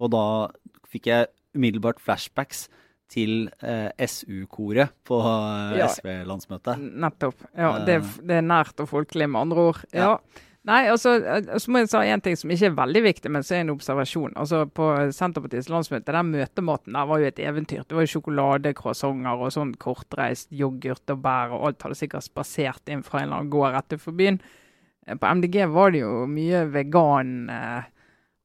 Og 0.00 0.10
da 0.16 0.24
fikk 0.88 1.12
jeg 1.12 1.28
umiddelbart 1.56 2.00
flashbacks 2.00 2.68
til 3.10 3.48
eh, 3.62 3.90
SU-koret 4.06 4.92
på 5.04 5.18
eh, 5.20 5.78
Ja. 5.80 5.88
SV-landsmøtet. 5.90 6.78
Nettopp. 7.02 7.34
Ja, 7.56 7.72
Eh. 7.80 7.84
det, 7.88 7.94
er- 8.00 8.22
det 8.26 8.36
er 8.38 8.46
nært 8.46 8.78
og 8.80 8.88
folkelig, 8.88 9.28
med 9.30 9.40
andre 9.48 9.66
ord. 9.72 9.84
Ja. 9.92 10.00
Ja. 10.12 10.16
Nei, 10.62 10.82
altså, 10.92 11.14
eh, 11.24 11.56
så 11.56 11.70
må 11.72 11.78
jeg 11.80 11.88
si 11.88 11.96
en 12.12 12.20
ting 12.20 12.36
som 12.36 12.50
ikke 12.52 12.66
er 12.68 12.74
veldig 12.76 13.00
viktig, 13.02 13.30
men 13.32 13.42
som 13.42 13.56
er 13.56 13.60
en 13.64 13.70
observasjon. 13.72 14.34
Altså, 14.36 14.66
På 14.68 14.90
Senterpartiets 15.16 15.70
landsmøte, 15.72 16.12
den 16.12 16.30
møtematen 16.34 16.92
der 16.92 17.06
var 17.08 17.18
jo 17.18 17.26
et 17.30 17.38
eventyr. 17.40 17.82
Det 17.88 17.96
var 17.96 18.04
jo 18.04 18.12
sjokoladecroissanter 18.20 19.40
og 19.40 19.50
sånn 19.54 19.74
kortreist 19.80 20.50
yoghurt 20.52 21.08
og 21.14 21.22
bær, 21.24 21.54
og 21.56 21.66
alt 21.70 21.82
hadde 21.86 21.96
sikkert 21.96 22.26
spasert 22.28 22.92
inn 22.92 23.02
fra 23.02 23.20
en 23.22 23.28
eller 23.30 23.38
annen 23.40 23.50
gård 23.54 23.72
rett 23.72 23.88
utenfor 23.96 24.16
byen. 24.20 24.40
På 25.18 25.26
MDG 25.34 25.64
var 25.72 25.90
det 25.90 26.02
jo 26.04 26.26
mye 26.28 26.66
vegan. 26.70 27.32
Eh, 27.50 27.82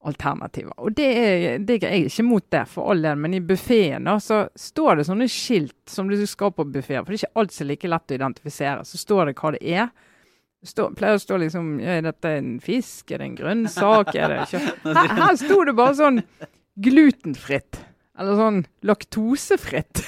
alternativer. 0.06 0.74
Og 0.78 0.94
det 0.96 1.06
er, 1.18 1.58
det 1.58 1.78
er 1.80 1.94
jeg 1.96 2.10
ikke 2.10 2.26
mot 2.26 2.44
det, 2.54 2.64
for 2.70 2.92
all 2.92 3.02
del, 3.04 3.18
men 3.20 3.36
i 3.36 3.42
buffeen 3.44 4.08
så 4.22 4.44
står 4.58 5.00
det 5.00 5.06
sånne 5.08 5.28
skilt 5.30 5.90
som 5.90 6.10
du 6.10 6.16
skal 6.26 6.52
på 6.54 6.66
buffeen, 6.70 7.04
for 7.04 7.12
det 7.12 7.18
er 7.18 7.24
ikke 7.24 7.42
alt 7.42 7.54
som 7.54 7.66
er 7.66 7.70
like 7.72 7.90
lett 7.90 8.12
å 8.14 8.18
identifisere. 8.18 8.84
Så 8.86 9.00
står 9.02 9.30
det 9.30 9.38
hva 9.40 9.54
det 9.56 9.62
er. 9.64 9.90
Stå, 10.66 10.88
pleier 10.98 11.18
å 11.18 11.20
stå 11.20 11.36
liksom 11.38 11.66
Er 11.84 12.00
dette 12.02 12.30
en 12.40 12.56
fisk? 12.64 13.12
Er 13.12 13.20
det 13.20 13.26
en 13.28 13.34
grønnsak? 13.38 14.08
Er 14.18 14.32
det 14.32 14.38
ikke 14.46 14.94
Her, 14.96 15.12
her 15.20 15.36
sto 15.38 15.58
det 15.68 15.74
bare 15.78 15.94
sånn 15.98 16.22
glutenfritt. 16.82 17.82
Eller 18.18 18.40
sånn 18.40 18.62
laktosefritt. 18.88 20.02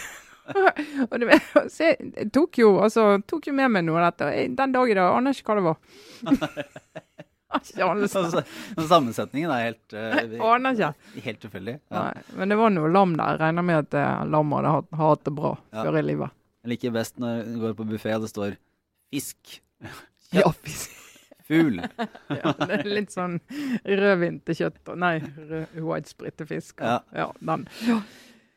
og 1.11 1.15
det, 1.21 1.39
så 1.69 1.91
jeg, 1.91 2.11
jeg 2.17 2.31
tok, 2.35 2.59
jo, 2.63 2.73
altså, 2.83 3.11
tok 3.29 3.51
jo 3.51 3.55
med 3.57 3.75
meg 3.75 3.87
noe 3.87 4.01
av 4.01 4.11
dette. 4.11 4.29
og 4.29 4.59
Den 4.59 4.75
dag 4.75 4.91
i 4.91 4.97
dag 4.99 5.17
aner 5.17 5.35
jeg 5.35 5.43
ikke 5.43 5.53
hva 5.53 5.61
det 5.61 5.69
var. 5.69 7.25
Altså, 7.49 8.43
den 8.77 8.89
sammensetningen 8.91 9.51
er 9.55 9.63
helt, 9.71 9.95
ikke. 9.95 10.91
helt 11.25 11.41
tilfeldig. 11.41 11.79
Ja. 11.91 12.03
Men 12.37 12.53
det 12.53 12.59
var 12.61 12.75
noe 12.75 12.91
lam 12.93 13.15
der. 13.17 13.39
Jeg 13.39 13.41
regner 13.41 13.65
med 13.65 13.89
at 13.95 14.29
lam 14.29 14.53
hadde 14.53 14.75
hatt, 15.01 15.25
det 15.25 15.33
bra 15.39 15.55
Ja. 15.73 15.85
før 15.87 15.99
i 15.99 16.05
livet. 16.05 16.31
Jeg 16.63 16.75
liker 16.75 16.93
best 16.93 17.17
når 17.23 17.45
du 17.49 17.59
går 17.63 17.75
på 17.79 17.87
buffé 17.89 18.15
og 18.19 18.27
det 18.27 18.31
står 18.35 18.57
fisk, 19.09 19.61
Ja, 20.37 20.51
fisk. 20.53 20.91
fugl. 21.49 21.81
ja, 22.43 22.53
det 22.61 22.81
er 22.83 22.89
litt 22.91 23.15
sånn 23.15 23.39
rødvin 23.87 24.41
til 24.45 24.59
kjøtt. 24.61 24.81
og- 24.93 24.99
Nei, 25.01 25.15
rød, 25.19 25.79
white 25.81 26.13
sprit 26.13 26.37
til 26.37 26.47
fisk. 26.51 26.81
Ja. 26.85 26.99
ja 27.17 27.31
den. 27.41 27.65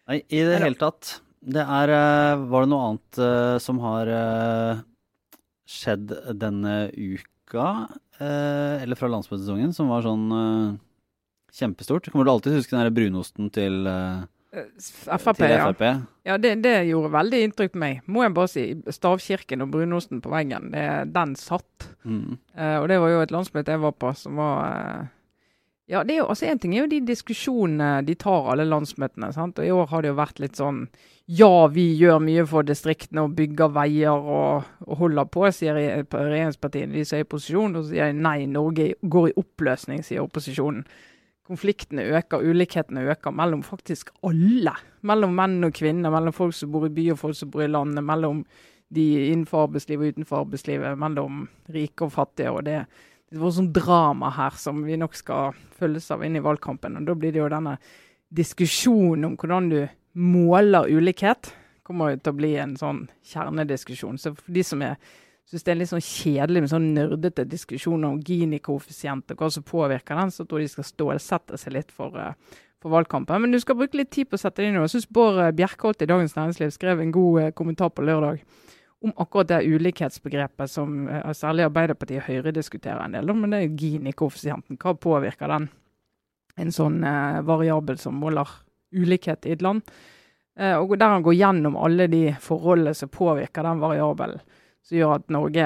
Nei, 0.10 0.17
i 0.27 0.43
det 0.43 0.60
hele 0.60 0.75
tatt. 0.75 1.21
Det 1.41 1.63
er 1.63 1.89
eh, 1.89 2.36
Var 2.51 2.65
det 2.65 2.69
noe 2.69 2.88
annet 2.91 3.17
uh, 3.24 3.55
som 3.63 3.79
har 3.81 4.10
uh, 4.13 4.81
skjedd 5.65 6.12
denne 6.38 6.91
uka, 6.93 7.30
eh, 7.60 8.84
eller 8.84 9.00
fra 9.00 9.10
landsmøtesesongen, 9.12 9.74
som 9.75 9.91
var 9.91 10.05
sånn 10.05 10.27
eh, 10.38 10.75
kjempestort? 11.58 12.12
Kommer 12.12 12.27
du 12.27 12.31
alltid 12.31 12.55
huske 12.55 12.75
den 12.75 12.86
der 12.86 12.96
brunosten 12.96 13.51
til, 13.53 13.84
eh, 13.88 14.24
Frp, 14.51 15.38
til 15.38 15.53
ja. 15.53 15.70
Frp? 15.70 15.84
ja 16.27 16.36
det, 16.41 16.58
det 16.65 16.74
gjorde 16.89 17.13
veldig 17.13 17.39
inntrykk 17.46 17.72
på 17.72 17.81
meg. 17.84 18.01
Må 18.12 18.25
jeg 18.25 18.36
bare 18.36 18.51
si. 18.51 18.65
Stavkirken 18.91 19.63
og 19.63 19.72
brunosten 19.72 20.20
på 20.24 20.34
veggen, 20.34 20.74
det, 20.74 20.86
den 21.15 21.38
satt. 21.39 21.88
Mm. 22.03 22.38
Eh, 22.55 22.77
og 22.81 22.89
det 22.91 23.00
var 23.03 23.13
jo 23.13 23.24
et 23.24 23.34
landsmøte 23.36 23.77
jeg 23.77 23.84
var 23.86 23.96
på 23.96 24.13
som 24.17 24.41
var 24.41 24.62
eh, 24.67 25.10
Ja, 25.91 26.03
det 26.08 26.15
er 26.15 26.22
jo, 26.22 26.29
altså 26.31 26.48
en 26.48 26.60
ting 26.63 26.75
er 26.75 26.86
jo 26.86 26.91
de 26.91 27.01
diskusjonene 27.03 28.05
de 28.08 28.15
tar, 28.15 28.51
alle 28.53 28.67
landsmøtene. 28.67 29.31
sant? 29.36 29.60
Og 29.60 29.67
I 29.67 29.74
år 29.75 29.89
har 29.91 30.03
det 30.03 30.12
jo 30.13 30.20
vært 30.20 30.43
litt 30.43 30.60
sånn 30.60 30.86
Ja, 31.31 31.67
vi 31.71 31.83
gjør 31.96 32.17
mye 32.20 32.44
for 32.50 32.65
distriktene 32.67 33.24
og 33.24 33.35
bygger 33.37 33.70
veier 33.72 34.11
og, 34.11 34.65
og 34.83 34.98
holder 35.00 35.29
på, 35.31 35.46
sier 35.55 35.77
re- 35.77 36.01
regjeringspartiene. 36.03 36.91
De 36.98 37.05
som 37.07 37.20
er 37.20 37.24
i 37.24 37.29
posisjon. 37.31 37.77
Og 37.77 37.85
så 37.85 37.94
sier 37.94 38.09
de 38.11 38.17
nei, 38.25 38.50
Norge 38.51 38.89
går 39.00 39.29
i 39.29 39.35
oppløsning, 39.39 40.01
sier 40.03 40.25
opposisjonen. 40.25 40.81
Konfliktene 41.48 42.03
øker, 42.17 42.44
ulikhetene 42.44 43.05
øker 43.13 43.31
mellom 43.35 43.63
faktisk 43.63 44.11
alle. 44.27 44.74
Mellom 45.07 45.37
menn 45.37 45.70
og 45.70 45.72
kvinner, 45.77 46.11
mellom 46.11 46.35
folk 46.35 46.57
som 46.57 46.74
bor 46.74 46.89
i 46.89 46.91
by 46.98 47.07
og 47.13 47.22
folk 47.24 47.39
som 47.39 47.53
bor 47.53 47.63
i 47.63 47.70
landet. 47.72 48.03
Mellom 48.07 48.44
de 48.91 49.07
innenfor 49.29 49.70
arbeidslivet 49.70 50.03
og 50.09 50.17
utenfor 50.17 50.41
arbeidslivet, 50.41 51.00
mellom 51.00 51.46
rike 51.72 52.09
og 52.09 52.11
fattige. 52.17 52.51
og 52.51 52.65
det, 52.67 52.81
det 53.31 53.39
var 53.39 53.55
sånn 53.55 53.72
drama 53.72 54.33
her 54.35 54.59
som 54.59 54.83
vi 54.83 55.00
nok 55.00 55.15
skal 55.15 55.55
følges 55.79 56.11
av 56.11 56.27
inn 56.27 56.35
i 56.35 56.44
valgkampen. 56.44 57.00
og 57.00 57.07
Da 57.07 57.15
blir 57.15 57.31
det 57.31 57.39
jo 57.39 57.50
denne 57.55 57.77
diskusjonen 58.35 59.31
om 59.31 59.39
hvordan 59.39 59.72
du 59.72 59.79
måler 60.13 60.89
ulikhet. 60.91 61.53
kommer 61.83 62.13
jo 62.13 62.21
til 62.21 62.31
å 62.31 62.37
bli 62.37 62.55
en 62.61 62.77
sånn 62.77 63.09
kjernediskusjon. 63.25 64.17
Så 64.21 64.31
for 64.37 64.53
de 64.53 64.63
som 64.63 64.81
er 64.85 64.95
syns 65.51 65.65
det 65.67 65.71
er 65.74 65.79
litt 65.81 65.91
sånn 65.91 66.05
kjedelig 66.05 66.63
med 66.63 66.71
sånn 66.71 66.89
nerdete 66.95 67.45
diskusjoner 67.50 68.13
om 68.13 68.19
Gini-koeffisient 68.24 69.33
og 69.33 69.41
hva 69.41 69.50
som 69.51 69.65
påvirker 69.67 70.19
den, 70.19 70.31
så 70.31 70.45
tror 70.45 70.61
jeg 70.61 70.69
de 70.69 70.75
skal 70.77 70.87
stålsette 70.87 71.59
seg 71.59 71.75
litt 71.75 71.91
for, 71.91 72.15
eh, 72.17 72.61
for 72.79 72.93
valgkampen. 72.95 73.41
Men 73.41 73.51
du 73.51 73.59
skal 73.59 73.75
bruke 73.75 73.97
litt 73.97 74.11
tid 74.11 74.29
på 74.29 74.39
å 74.39 74.39
sette 74.39 74.61
det 74.61 74.69
inn. 74.69 74.77
og 74.77 74.87
Jeg 74.87 75.01
syns 75.01 75.11
Bård 75.11 75.39
eh, 75.39 75.51
Bjerkholt 75.51 76.01
i 76.01 76.05
Dagens 76.05 76.35
Næringsliv 76.35 76.71
skrev 76.71 77.01
en 77.01 77.11
god 77.11 77.41
eh, 77.41 77.51
kommentar 77.51 77.89
på 77.89 78.05
lørdag 78.05 78.41
om 79.01 79.11
akkurat 79.17 79.47
det 79.47 79.65
ulikhetsbegrepet 79.65 80.69
som 80.69 81.07
særlig 81.33 81.65
Arbeiderpartiet 81.65 82.21
og 82.21 82.27
Høyre 82.29 82.51
diskuterer 82.53 83.01
en 83.01 83.11
del 83.11 83.29
om. 83.31 83.41
Men 83.41 83.50
det 83.50 83.57
er 83.57 83.67
jo 83.67 83.77
Gini-koeffisienten. 83.81 84.77
Hva 84.77 84.93
påvirker 84.93 85.50
den? 85.50 85.69
En 86.55 86.71
sånn 86.71 87.01
variabel 87.43 87.97
som 87.97 88.13
måler 88.13 88.45
ulikhet 88.95 89.47
i 89.47 89.55
et 89.55 89.63
land. 89.65 89.83
Eh, 90.59 90.75
og 90.75 90.97
der 90.99 91.15
han 91.15 91.25
går 91.25 91.37
gjennom 91.37 91.77
alle 91.79 92.09
de 92.11 92.25
forholdene 92.43 92.93
som 92.97 93.11
påvirker 93.11 93.65
den 93.65 93.81
variabelen 93.83 94.41
som 94.81 94.97
gjør 94.97 95.17
at 95.19 95.33
Norge 95.33 95.65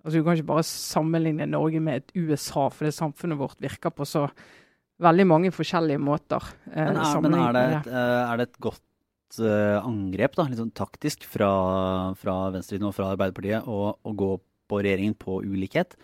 altså 0.00 0.16
Du 0.16 0.24
kan 0.24 0.38
ikke 0.38 0.48
bare 0.48 0.64
sammenligne 0.64 1.46
Norge 1.50 1.80
med 1.84 2.00
et 2.00 2.14
USA, 2.16 2.70
for 2.72 2.88
det 2.88 2.96
samfunnet 2.96 3.36
vårt 3.36 3.60
virker 3.60 3.92
på 3.92 4.06
så 4.08 4.30
veldig 5.00 5.26
mange 5.28 5.50
forskjellige 5.52 6.00
måter. 6.00 6.40
eh, 6.72 6.86
Men, 6.88 6.96
er, 6.96 7.20
men 7.20 7.34
er, 7.36 7.52
det 7.52 7.64
et, 7.66 7.90
eh, 7.92 8.22
er 8.24 8.40
det 8.40 8.46
et 8.48 8.60
godt 8.64 9.40
uh, 9.44 9.76
angrep, 9.84 10.38
da, 10.38 10.46
litt 10.48 10.60
sånn 10.60 10.72
taktisk, 10.72 11.26
fra, 11.28 11.50
fra 12.16 12.36
venstresiden 12.56 12.88
og 12.88 12.96
fra 12.96 13.10
Arbeiderpartiet 13.12 13.68
å, 13.68 13.92
å 13.92 14.14
gå 14.24 14.30
på 14.72 14.80
regjeringen 14.80 15.18
på 15.20 15.42
ulikhet? 15.44 15.98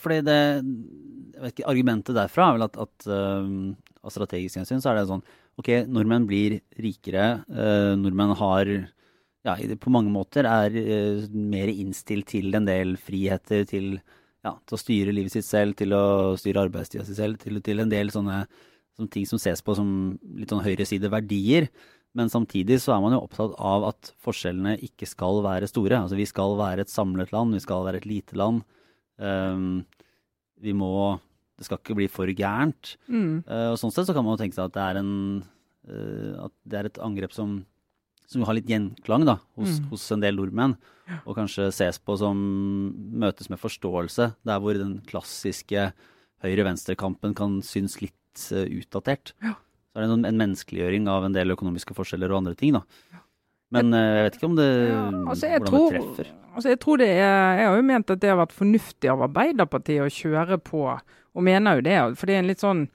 Fordi 0.00 0.20
det 0.24 0.40
jeg 0.40 1.42
vet 1.42 1.52
ikke, 1.52 1.68
Argumentet 1.68 2.16
derfra 2.16 2.48
er 2.48 2.56
vel 2.56 2.64
at, 2.68 2.76
at 2.78 3.06
um, 3.10 3.72
av 4.04 4.12
strategisk 4.14 4.60
hensyn 4.60 4.80
så 4.80 4.92
er 4.92 5.00
det 5.00 5.08
sånn 5.10 5.24
Ok, 5.60 5.70
nordmenn 5.86 6.26
blir 6.26 6.58
rikere. 6.82 7.44
eh, 7.48 7.94
nordmenn 7.96 8.34
har 8.40 8.66
ja, 9.44 9.54
på 9.78 9.92
mange 9.92 10.10
måter 10.10 10.48
er 10.48 10.74
eh, 10.74 11.24
mer 11.30 11.70
innstilt 11.70 12.26
til 12.32 12.54
en 12.56 12.66
del 12.66 12.96
friheter, 12.96 13.64
til, 13.68 13.98
ja, 14.44 14.54
til 14.66 14.76
å 14.76 14.80
styre 14.80 15.14
livet 15.14 15.36
sitt 15.36 15.46
selv, 15.46 15.76
til 15.76 15.92
å 15.94 16.34
styre 16.40 16.64
arbeidstida 16.64 17.04
si 17.04 17.14
selv, 17.14 17.38
til, 17.42 17.60
til 17.62 17.84
en 17.84 17.92
del 17.92 18.10
sånne 18.14 18.44
som 18.96 19.10
ting 19.10 19.26
som 19.26 19.40
ses 19.42 19.62
på 19.62 19.74
som 19.76 19.88
litt 20.38 20.50
sånn 20.50 20.64
høyresideverdier. 20.64 21.68
Men 22.14 22.30
samtidig 22.30 22.78
så 22.82 22.94
er 22.94 23.02
man 23.02 23.14
jo 23.16 23.24
opptatt 23.24 23.56
av 23.58 23.88
at 23.90 24.12
forskjellene 24.22 24.76
ikke 24.86 25.06
skal 25.10 25.40
være 25.44 25.68
store. 25.70 25.98
Altså 25.98 26.18
vi 26.18 26.26
skal 26.30 26.54
være 26.60 26.86
et 26.86 26.92
samlet 26.92 27.32
land, 27.34 27.56
vi 27.56 27.62
skal 27.62 27.82
være 27.88 27.98
et 28.02 28.06
lite 28.06 28.38
land. 28.38 28.62
Um, 29.18 29.82
vi 30.62 30.74
må 30.78 31.18
Det 31.58 31.66
skal 31.68 31.78
ikke 31.78 31.94
bli 32.00 32.08
for 32.10 32.26
gærent. 32.26 32.96
Mm. 33.06 33.44
Uh, 33.46 33.70
og 33.72 33.78
sånn 33.78 33.92
sett 33.94 34.08
så 34.08 34.14
kan 34.16 34.24
man 34.26 34.34
jo 34.34 34.42
tenke 34.42 34.56
seg 34.56 34.66
at 34.66 34.74
det 34.74 34.82
er 34.88 34.98
en 35.02 35.12
uh, 35.86 36.44
At 36.48 36.54
det 36.66 36.78
er 36.80 36.88
et 36.90 36.98
angrep 37.04 37.32
som 37.36 37.62
som 38.26 38.40
har 38.48 38.56
litt 38.56 38.66
gjenklang 38.66 39.26
da, 39.28 39.34
hos, 39.54 39.74
Mm. 39.82 39.88
hos 39.90 40.04
en 40.14 40.22
del 40.22 40.34
nordmenn, 40.38 40.72
og 41.28 41.36
kanskje 41.36 41.66
ses 41.76 41.98
på 42.00 42.14
som 42.16 42.38
møtes 43.20 43.50
med 43.52 43.60
forståelse, 43.60 44.30
der 44.48 44.58
hvor 44.64 44.72
den 44.72 45.02
klassiske 45.06 45.90
høyre-venstre-kampen 46.42 47.34
kan 47.36 47.58
synes 47.62 47.98
litt 48.02 48.46
uh, 48.52 48.64
utdatert. 48.64 49.34
Ja. 49.44 49.54
Så 49.92 50.00
er 50.00 50.06
det 50.08 50.16
en, 50.16 50.24
en 50.26 50.40
menneskeliggjøring 50.40 51.06
av 51.12 51.26
en 51.28 51.36
del 51.36 51.52
økonomiske 51.54 51.94
forskjeller 51.94 52.32
og 52.32 52.40
andre 52.42 52.56
ting, 52.58 52.74
da. 52.74 52.82
Men 53.74 53.92
eh, 53.96 54.08
jeg 54.18 54.24
vet 54.26 54.36
ikke 54.38 54.48
om 54.48 54.56
det, 54.58 54.66
Ja, 54.88 55.04
altså 55.30 55.48
hvordan 55.50 55.68
tror, 55.68 55.84
det 55.92 56.00
treffer. 56.00 56.28
altså 56.54 56.68
jeg 56.72 56.78
tror 56.82 56.98
det 57.00 57.08
er 57.10 57.56
Jeg 57.58 57.68
har 57.68 57.76
jo 57.78 57.86
ment 57.88 58.10
at 58.12 58.20
det 58.22 58.28
har 58.30 58.36
vært 58.38 58.52
fornuftig 58.54 59.10
av 59.10 59.22
Arbeiderpartiet 59.26 60.04
å 60.04 60.10
kjøre 60.12 60.58
på, 60.62 60.82
og 61.34 61.46
mener 61.46 61.78
jo 61.78 61.86
det. 61.86 62.00
For 62.18 62.30
det 62.30 62.36
er 62.36 62.44
en 62.44 62.50
litt 62.50 62.64
sånn 62.64 62.86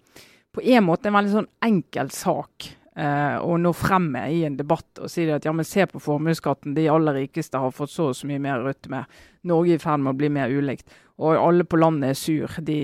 På 0.55 0.63
en 0.65 0.85
måte 0.87 1.09
en 1.09 1.17
veldig 1.19 1.33
sånn 1.35 1.49
enkel 1.61 2.09
sak 2.09 2.71
eh, 2.97 3.35
å 3.37 3.57
nå 3.61 3.73
frem 3.77 4.07
med 4.15 4.33
i 4.33 4.39
en 4.47 4.55
debatt 4.57 5.01
og 5.01 5.11
si 5.11 5.27
at 5.29 5.45
ja, 5.45 5.53
men 5.53 5.67
se 5.67 5.85
på 5.85 6.01
formuesskatten, 6.01 6.73
de 6.73 6.87
aller 6.89 7.21
rikeste 7.21 7.61
har 7.61 7.75
fått 7.75 7.93
så 7.93 8.09
og 8.09 8.17
så 8.17 8.29
mye 8.29 8.41
mer 8.41 8.63
rødt 8.65 8.89
med. 8.91 9.19
Norge 9.49 9.75
er 9.75 9.79
i 9.79 9.83
ferd 9.83 10.01
med 10.01 10.15
å 10.15 10.19
bli 10.19 10.31
mer 10.33 10.49
ulikt. 10.49 10.89
Og 11.19 11.35
alle 11.35 11.65
på 11.67 11.77
landet 11.79 12.13
er 12.13 12.17
sur. 12.17 12.53
De 12.63 12.79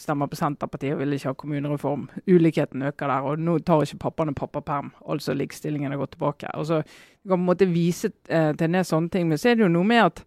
stemmer 0.00 0.28
på 0.28 0.36
Senterpartiet 0.36 0.92
og 0.92 1.02
vil 1.02 1.16
ikke 1.16 1.32
ha 1.32 1.38
kommunereform. 1.40 2.02
Ulikheten 2.28 2.84
øker 2.84 3.08
der. 3.08 3.28
Og 3.30 3.40
nå 3.40 3.54
tar 3.64 3.84
ikke 3.84 4.02
pappaene 4.02 4.36
pappaperm. 4.36 4.90
Altså 5.08 5.32
likestillingen 5.36 5.94
har 5.94 6.00
gått 6.02 6.12
tilbake. 6.18 6.50
Altså, 6.52 6.82
du 6.84 7.30
kan 7.30 7.38
på 7.38 7.40
en 7.40 7.48
måte 7.48 7.70
vise 7.72 8.12
eh, 8.28 8.52
til 8.60 8.74
ned 8.74 8.84
sånne 8.88 9.08
ting. 9.14 9.30
Men 9.30 9.40
så 9.40 9.50
er 9.50 9.56
det 9.56 9.64
jo 9.64 9.72
noe 9.72 9.88
med 9.88 10.04
at 10.04 10.20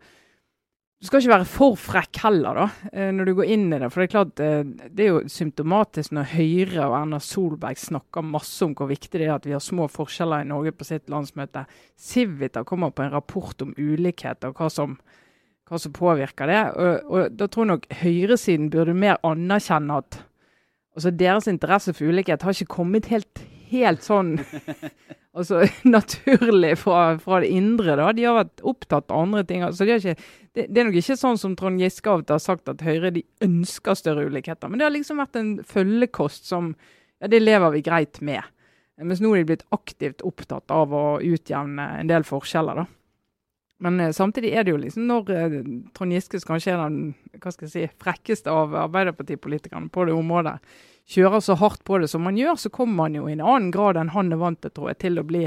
du 1.02 1.08
skal 1.08 1.24
ikke 1.24 1.32
være 1.32 1.46
for 1.50 1.78
frekk 1.82 2.18
heller, 2.22 2.58
da, 2.60 2.90
eh, 2.94 3.08
når 3.10 3.26
du 3.26 3.34
går 3.40 3.48
inn 3.50 3.64
i 3.74 3.78
det. 3.82 3.88
For 3.90 4.04
det 4.04 4.06
er 4.06 4.12
klart, 4.12 4.40
eh, 4.40 4.90
det 4.94 5.02
er 5.02 5.08
jo 5.10 5.24
symptomatisk 5.34 6.14
når 6.14 6.28
Høyre 6.36 6.84
og 6.86 6.94
Erna 7.00 7.18
Solberg 7.18 7.80
snakker 7.82 8.22
masse 8.22 8.62
om 8.62 8.76
hvor 8.78 8.92
viktig 8.92 9.18
det 9.18 9.26
er 9.26 9.34
at 9.34 9.48
vi 9.50 9.56
har 9.56 9.64
små 9.66 9.88
forskjeller 9.90 10.44
i 10.46 10.50
Norge 10.52 10.76
på 10.78 10.86
sitt 10.86 11.10
landsmøte. 11.10 11.66
Civita 11.98 12.62
kommer 12.64 12.94
på 12.94 13.02
en 13.02 13.16
rapport 13.16 13.66
om 13.66 13.74
ulikhet 13.80 14.46
og 14.46 14.62
hva 14.62 14.70
som, 14.70 15.00
hva 15.66 15.82
som 15.82 15.96
påvirker 15.98 16.54
det. 16.54 16.62
Og, 16.78 17.10
og 17.10 17.34
Da 17.34 17.48
tror 17.48 17.66
jeg 17.66 17.72
nok 17.74 17.90
høyresiden 18.04 18.70
burde 18.70 18.94
mer 18.94 19.18
anerkjenne 19.26 19.98
at 20.04 20.22
altså 20.94 21.18
deres 21.18 21.50
interesse 21.50 21.96
for 21.98 22.14
ulikhet 22.14 22.46
har 22.46 22.54
ikke 22.54 22.76
kommet 22.78 23.10
helt, 23.10 23.42
helt 23.74 24.06
sånn 24.06 24.36
altså, 25.38 25.64
naturlig 25.98 26.76
fra, 26.82 27.18
fra, 27.22 27.42
det 27.44 27.52
indre. 27.56 27.98
da. 28.00 28.12
De 28.16 28.28
har 28.28 28.40
vært 28.40 28.64
opptatt 28.68 29.12
av 29.12 29.26
andre 29.26 29.44
ting. 29.48 29.66
altså 29.66 29.88
de 29.88 29.96
har 29.96 30.04
ikke 30.04 30.18
det, 30.52 30.66
det, 30.68 30.80
er 30.82 30.90
nok 30.90 30.98
ikke 31.00 31.20
sånn 31.20 31.40
som 31.40 31.54
Trond 31.56 31.80
Giske 31.80 32.12
har 32.12 32.42
sagt 32.44 32.68
at 32.72 32.82
Høyre 32.84 33.14
de 33.16 33.24
ønsker 33.46 33.96
større 33.96 34.26
ulikheter. 34.28 34.68
Men 34.68 34.82
det 34.82 34.88
har 34.88 34.96
liksom 34.96 35.22
vært 35.24 35.40
en 35.40 35.54
følgekost 35.68 36.50
som 36.50 36.74
ja, 37.22 37.30
det 37.32 37.40
lever 37.44 37.78
vi 37.78 37.86
greit 37.86 38.20
med. 38.26 38.44
Mens 39.02 39.22
nå 39.24 39.32
er 39.34 39.42
de 39.42 39.54
blitt 39.54 39.70
aktivt 39.74 40.22
opptatt 40.28 40.70
av 40.74 40.92
å 40.94 41.06
utjevne 41.24 41.86
en 42.02 42.10
del 42.10 42.26
forskjeller. 42.28 42.84
da. 42.84 42.86
Men 43.82 44.00
eh, 44.00 44.14
samtidig 44.14 44.54
er 44.54 44.66
det 44.66 44.76
jo 44.76 44.82
liksom 44.82 45.08
når 45.10 45.32
eh, 45.36 45.58
Trond 45.98 46.14
Giske 46.14 46.42
kanskje 46.46 46.76
er 46.76 46.84
den 46.84 47.14
hva 47.42 47.54
skal 47.54 47.68
jeg 47.68 47.74
si, 47.74 48.00
frekkeste 48.02 48.54
av 48.54 48.76
Arbeiderpartipolitikerne 48.84 49.90
på 49.94 50.06
det 50.06 50.14
området, 50.14 50.60
kjører 51.12 51.44
så 51.44 51.58
hardt 51.60 51.84
på 51.88 52.00
det 52.02 52.10
som 52.12 52.24
man 52.26 52.40
gjør, 52.40 52.58
så 52.60 52.72
kommer 52.74 53.04
man 53.04 53.16
jo 53.18 53.28
i 53.28 53.36
en 53.36 53.44
annen 53.44 53.72
grad 53.74 54.00
enn 54.00 54.14
han 54.16 54.32
er 54.32 54.42
vant 54.42 54.62
til, 54.64 54.74
tror 54.74 54.92
jeg, 54.92 55.02
til 55.04 55.20
å 55.20 55.28
bli 55.28 55.46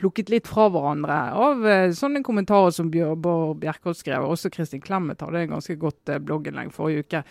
plukket 0.00 0.32
litt 0.32 0.48
fra 0.50 0.68
hverandre 0.72 1.16
av 1.38 1.66
eh, 1.68 1.92
sånne 1.94 2.22
kommentarer 2.26 2.72
som 2.74 2.90
Bjørborg 2.92 3.58
Bjerkholt 3.62 4.00
skrev. 4.00 4.24
Også 4.26 4.50
Kristin 4.52 4.82
Clemet 4.82 5.22
hadde 5.22 5.44
en 5.44 5.56
ganske 5.56 5.76
godt 5.80 6.10
eh, 6.10 6.22
blogginnlegg 6.22 6.72
forrige 6.74 7.06
uke 7.06 7.24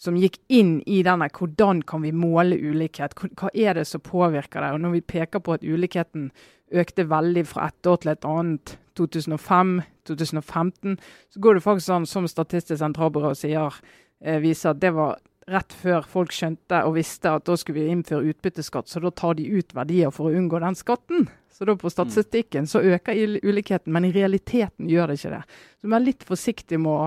som 0.00 0.16
gikk 0.20 0.36
inn 0.52 0.78
i 0.84 1.00
denne 1.06 1.28
hvordan 1.32 1.80
kan 1.88 2.02
vi 2.04 2.12
måle 2.12 2.58
ulikhet. 2.58 3.16
Hva 3.16 3.50
er 3.54 3.78
det 3.78 3.86
som 3.88 4.02
påvirker 4.04 4.60
det? 4.60 4.72
Og 4.74 4.82
Når 4.84 4.96
vi 4.98 5.06
peker 5.14 5.40
på 5.40 5.56
at 5.56 5.64
ulikheten 5.64 6.30
økte 6.74 7.06
veldig 7.08 7.46
fra 7.48 7.70
ett 7.70 7.86
år 7.86 8.02
til 8.02 8.12
et 8.12 8.26
annet, 8.28 8.76
2005, 8.96 9.72
2015, 10.08 10.98
så 11.32 11.40
går 11.40 11.56
det 11.56 11.64
faktisk 11.64 11.92
an, 11.92 12.06
som 12.08 12.28
Statistisk 12.28 12.80
sentralbyrå 12.80 13.34
sier, 13.36 13.74
eh, 14.20 14.40
viser 14.40 14.72
at 14.72 14.80
det 14.80 14.94
var 14.96 15.18
rett 15.50 15.74
før 15.78 16.06
folk 16.10 16.34
skjønte 16.34 16.82
og 16.88 16.96
visste 16.96 17.30
at 17.38 17.46
da 17.46 17.54
skulle 17.58 17.84
vi 17.84 17.92
innføre 17.94 18.32
utbytteskatt, 18.32 18.90
så 18.90 19.02
da 19.02 19.12
tar 19.14 19.36
de 19.38 19.46
ut 19.46 19.74
verdier 19.76 20.10
for 20.14 20.28
å 20.28 20.38
unngå 20.38 20.60
den 20.62 20.78
skatten. 20.78 21.28
Så 21.54 21.68
da 21.68 21.76
på 21.78 21.90
statistikken 21.92 22.66
så 22.68 22.82
øker 22.84 23.16
ulikheten, 23.40 23.92
men 23.94 24.04
i 24.08 24.12
realiteten 24.12 24.90
gjør 24.90 25.08
det 25.12 25.20
ikke 25.20 25.36
det. 25.38 25.44
Så 25.80 25.92
vær 25.94 26.04
litt 26.04 26.26
forsiktig 26.28 26.80
med 26.82 26.92
å 26.92 27.06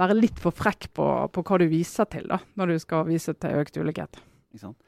være 0.00 0.16
litt 0.16 0.38
for 0.40 0.56
frekk 0.56 0.88
på, 0.96 1.08
på 1.28 1.44
hva 1.44 1.58
du 1.60 1.66
viser 1.68 2.08
til 2.08 2.30
da, 2.30 2.38
når 2.56 2.72
du 2.72 2.78
skal 2.80 3.04
vise 3.10 3.34
til 3.36 3.60
økt 3.60 3.76
ulikhet. 3.76 4.22
Ikke 4.52 4.62
sant? 4.62 4.80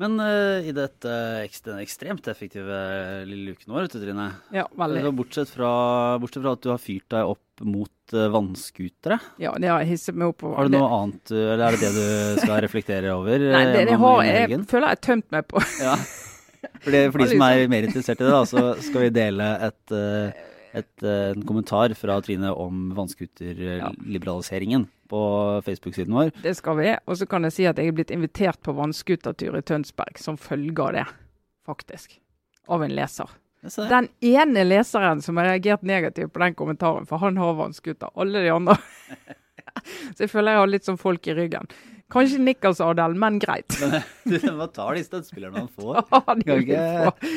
Men 0.00 0.16
uh, 0.22 0.62
i 0.64 0.72
dette 0.74 1.16
ekstremt 1.44 2.26
effektive 2.30 2.78
lille 3.28 3.56
uken 3.56 3.74
vår, 3.74 3.90
Trine. 3.92 4.28
Ja, 4.54 4.64
veldig. 4.78 5.12
Bortsett 5.18 5.50
fra, 5.52 5.72
bortsett 6.22 6.42
fra, 6.42 6.54
at 6.56 6.64
du 6.64 6.70
har 6.72 6.80
fyrt 6.82 7.10
deg 7.12 7.34
opp 7.34 7.66
mot 7.66 7.92
uh, 8.16 8.26
vannskutere. 8.32 9.18
Ja, 9.42 9.54
det 9.60 9.70
har 9.72 9.86
hisset 9.88 10.16
meg 10.18 10.32
opp. 10.32 10.44
Har 10.56 10.68
du 10.68 10.76
noe 10.76 10.90
annet, 10.98 11.32
eller 11.32 11.64
er 11.68 11.78
det 11.78 11.88
det 11.88 11.92
du 11.96 12.42
skal 12.42 12.60
reflektere 12.66 13.14
over? 13.14 13.48
Nei, 13.52 13.64
det, 13.72 13.86
det 13.90 13.98
har, 14.02 14.26
jeg 14.28 14.60
føler 14.70 14.90
jeg 14.90 14.98
har 14.98 15.02
tømt 15.08 15.32
meg 15.34 15.48
på. 15.50 15.64
ja. 15.86 15.96
For, 16.62 16.94
det, 16.94 17.02
for 17.10 17.22
de 17.22 17.28
som 17.32 17.44
er 17.46 17.68
mer 17.70 17.86
interessert 17.88 18.22
i 18.22 18.26
det, 18.26 18.32
da, 18.32 18.42
så 18.46 18.62
skal 18.82 19.06
vi 19.06 19.12
dele 19.14 19.48
et, 19.66 19.94
eh, 19.96 20.42
et, 20.78 20.92
eh, 21.02 21.32
en 21.34 21.44
kommentar 21.46 21.94
fra 21.98 22.20
Trine 22.22 22.52
om 22.54 22.92
vannskuterliberaliseringen 22.96 24.86
på 25.10 25.22
Facebook-siden 25.66 26.14
vår. 26.14 26.32
Det 26.44 26.54
skal 26.58 26.78
vi. 26.78 26.88
Og 27.06 27.18
så 27.18 27.28
kan 27.28 27.48
jeg 27.48 27.56
si 27.56 27.68
at 27.68 27.78
jeg 27.82 27.90
er 27.90 27.98
blitt 27.98 28.14
invitert 28.14 28.62
på 28.62 28.74
vannskutertur 28.78 29.58
i 29.58 29.64
Tønsberg 29.66 30.22
som 30.22 30.38
følge 30.40 30.86
av 30.86 30.94
det, 30.98 31.06
faktisk. 31.66 32.18
Av 32.70 32.84
en 32.86 32.94
leser. 32.94 33.38
Den 33.62 34.08
ene 34.26 34.64
leseren 34.66 35.22
som 35.22 35.38
har 35.38 35.52
reagert 35.52 35.84
negativt 35.86 36.32
på 36.34 36.42
den 36.42 36.54
kommentaren, 36.58 37.06
for 37.06 37.22
han 37.22 37.36
har 37.38 37.54
vannskuter. 37.54 38.10
Alle 38.18 38.42
de 38.42 38.50
andre 38.50 38.74
Så 40.12 40.24
jeg 40.24 40.30
føler 40.32 40.56
jeg 40.56 40.60
har 40.60 40.70
litt 40.70 40.88
sånn 40.88 40.98
folk 41.00 41.26
i 41.30 41.34
ryggen. 41.36 41.68
Kanskje 42.12 42.40
nikkersadel, 42.44 43.14
men 43.16 43.38
greit. 43.40 43.72
Du 44.28 44.36
må 44.52 44.66
ta 44.74 44.88
de 44.92 45.04
støttespillerne 45.06 45.62
man 45.62 45.70
får. 45.72 46.02
Ja, 46.12 46.34
de 46.36 46.56
vil 46.58 46.72
få. 46.74 47.30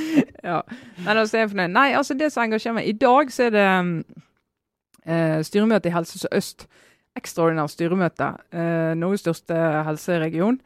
Ja. 0.43 0.57
Men 1.05 1.21
altså, 1.21 1.37
jeg 1.37 1.45
er 1.45 1.51
fornøyd. 1.53 1.75
Nei, 1.77 1.87
altså 1.95 2.17
det 2.19 2.31
som 2.33 2.43
engasjerer 2.43 2.79
meg 2.79 2.89
I 2.89 2.97
dag 3.05 3.31
så 3.31 3.47
er 3.47 3.55
det 3.55 3.67
eh, 5.05 5.37
styremøte 5.47 5.91
i 5.91 5.95
Helse 5.95 6.19
Sør-Øst. 6.25 6.67
Ekstraordinært 7.15 7.71
styremøte. 7.71 8.33
Eh, 8.51 8.91
Norges 8.99 9.23
største 9.23 9.61
helseregion. 9.87 10.59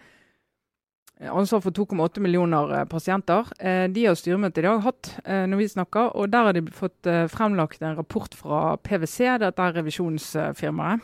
Ansvar 1.19 1.62
for 1.62 1.71
2,8 1.71 2.19
millioner 2.19 2.79
eh, 2.79 2.86
pasienter. 2.86 3.47
Eh, 3.60 3.89
de 3.91 4.05
har 4.05 4.15
styremøte 4.15 4.62
i 4.62 4.63
dag 4.63 4.79
hatt 4.86 5.12
eh, 5.25 5.43
når 5.51 5.60
vi 5.60 5.67
snakker. 5.67 6.15
og 6.15 6.29
Der 6.32 6.47
har 6.47 6.55
de 6.55 6.63
fått 6.71 7.10
eh, 7.10 7.25
fremlagt 7.27 7.84
en 7.84 7.97
rapport 7.97 8.36
fra 8.36 8.77
PwC, 8.77 9.17
dette 9.43 9.65
er 9.65 9.75
revisjonsfirmaet, 9.75 11.03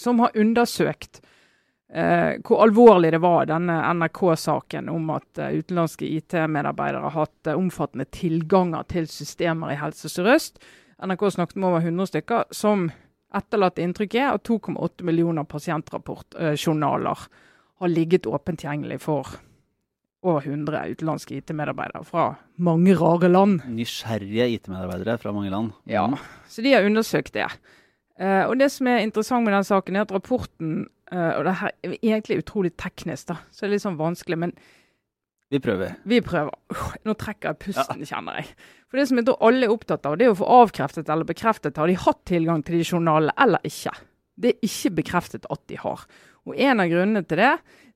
som 0.00 0.22
har 0.22 0.36
undersøkt 0.40 1.20
eh, 1.92 2.38
hvor 2.46 2.62
alvorlig 2.64 3.10
det 3.12 3.20
var, 3.20 3.46
denne 3.50 3.76
NRK-saken 3.98 4.88
om 4.88 5.10
at 5.14 5.38
utenlandske 5.38 6.08
IT-medarbeidere 6.16 7.10
har 7.10 7.26
hatt 7.26 7.50
omfattende 7.52 8.06
tilganger 8.08 8.86
til 8.88 9.06
systemer 9.10 9.74
i 9.74 9.78
Helse 9.78 10.08
Sør-Øst. 10.10 10.62
NRK 11.04 11.26
snakket 11.34 11.60
med 11.60 11.68
over 11.68 11.84
100 11.84 12.10
stykker, 12.14 12.46
som 12.56 12.88
etterlatte 13.36 13.84
inntrykk 13.84 14.16
er 14.16 14.30
at 14.32 14.48
2,8 14.48 15.04
millioner 15.04 15.44
pasientrapportjournaler 15.44 17.26
uh, 17.26 17.44
har 17.80 17.92
ligget 17.92 18.26
åpent 18.26 18.60
tilgjengelig 18.62 19.00
for 19.04 19.36
over 20.26 20.42
100 20.42 20.96
utenlandske 20.96 21.36
IT-medarbeidere 21.38 22.02
fra 22.08 22.26
mange 22.56 22.96
rare 22.98 23.28
land. 23.30 23.60
Nysgjerrige 23.68 24.48
IT-medarbeidere 24.56 25.20
fra 25.22 25.32
mange 25.36 25.52
land. 25.52 25.74
Ja, 25.86 26.08
så 26.48 26.64
de 26.64 26.72
har 26.74 26.88
undersøkt 26.88 27.34
det. 27.36 27.46
Uh, 28.16 28.48
og 28.48 28.58
Det 28.58 28.70
som 28.72 28.88
er 28.88 29.04
interessant 29.04 29.44
med 29.44 29.52
den 29.52 29.64
saken, 29.64 29.96
er 29.96 30.06
at 30.06 30.14
rapporten 30.14 30.86
Uh, 31.06 31.36
og 31.38 31.44
det 31.46 31.52
her 31.60 31.70
er 31.86 31.92
egentlig 32.02 32.40
utrolig 32.40 32.72
teknisk, 32.74 33.28
da, 33.30 33.38
så 33.54 33.62
det 33.62 33.68
er 33.68 33.72
litt 33.76 33.84
sånn 33.84 33.98
vanskelig. 33.98 34.38
Men 34.42 34.54
vi 35.54 35.60
prøver. 35.62 35.94
Vi 36.02 36.18
prøver. 36.24 36.56
Uh, 36.72 36.88
nå 37.06 37.14
trekker 37.18 37.52
jeg 37.52 37.60
pusten, 37.68 38.02
ja. 38.02 38.10
kjenner 38.10 38.40
jeg. 38.40 38.50
For 38.90 38.98
det 38.98 39.06
som 39.10 39.20
jeg 39.20 39.28
tror 39.28 39.44
alle 39.46 39.68
er 39.68 39.74
opptatt 39.74 40.08
av, 40.08 40.16
det 40.18 40.26
er 40.26 40.34
å 40.34 40.40
få 40.40 40.48
avkreftet 40.64 41.10
eller 41.12 41.28
bekreftet 41.28 41.78
har 41.78 41.90
de 41.90 41.98
hatt 42.02 42.24
tilgang 42.26 42.64
til 42.66 42.80
de 42.80 42.88
journalene 42.88 43.34
eller 43.42 43.62
ikke. 43.66 43.94
Det 44.36 44.52
er 44.52 44.66
ikke 44.66 44.96
bekreftet 44.98 45.46
at 45.52 45.62
de 45.70 45.78
har. 45.80 46.02
Og 46.46 46.58
en 46.58 46.82
av 46.82 46.90
grunnene 46.90 47.24
til 47.26 47.42
det, 47.42 47.52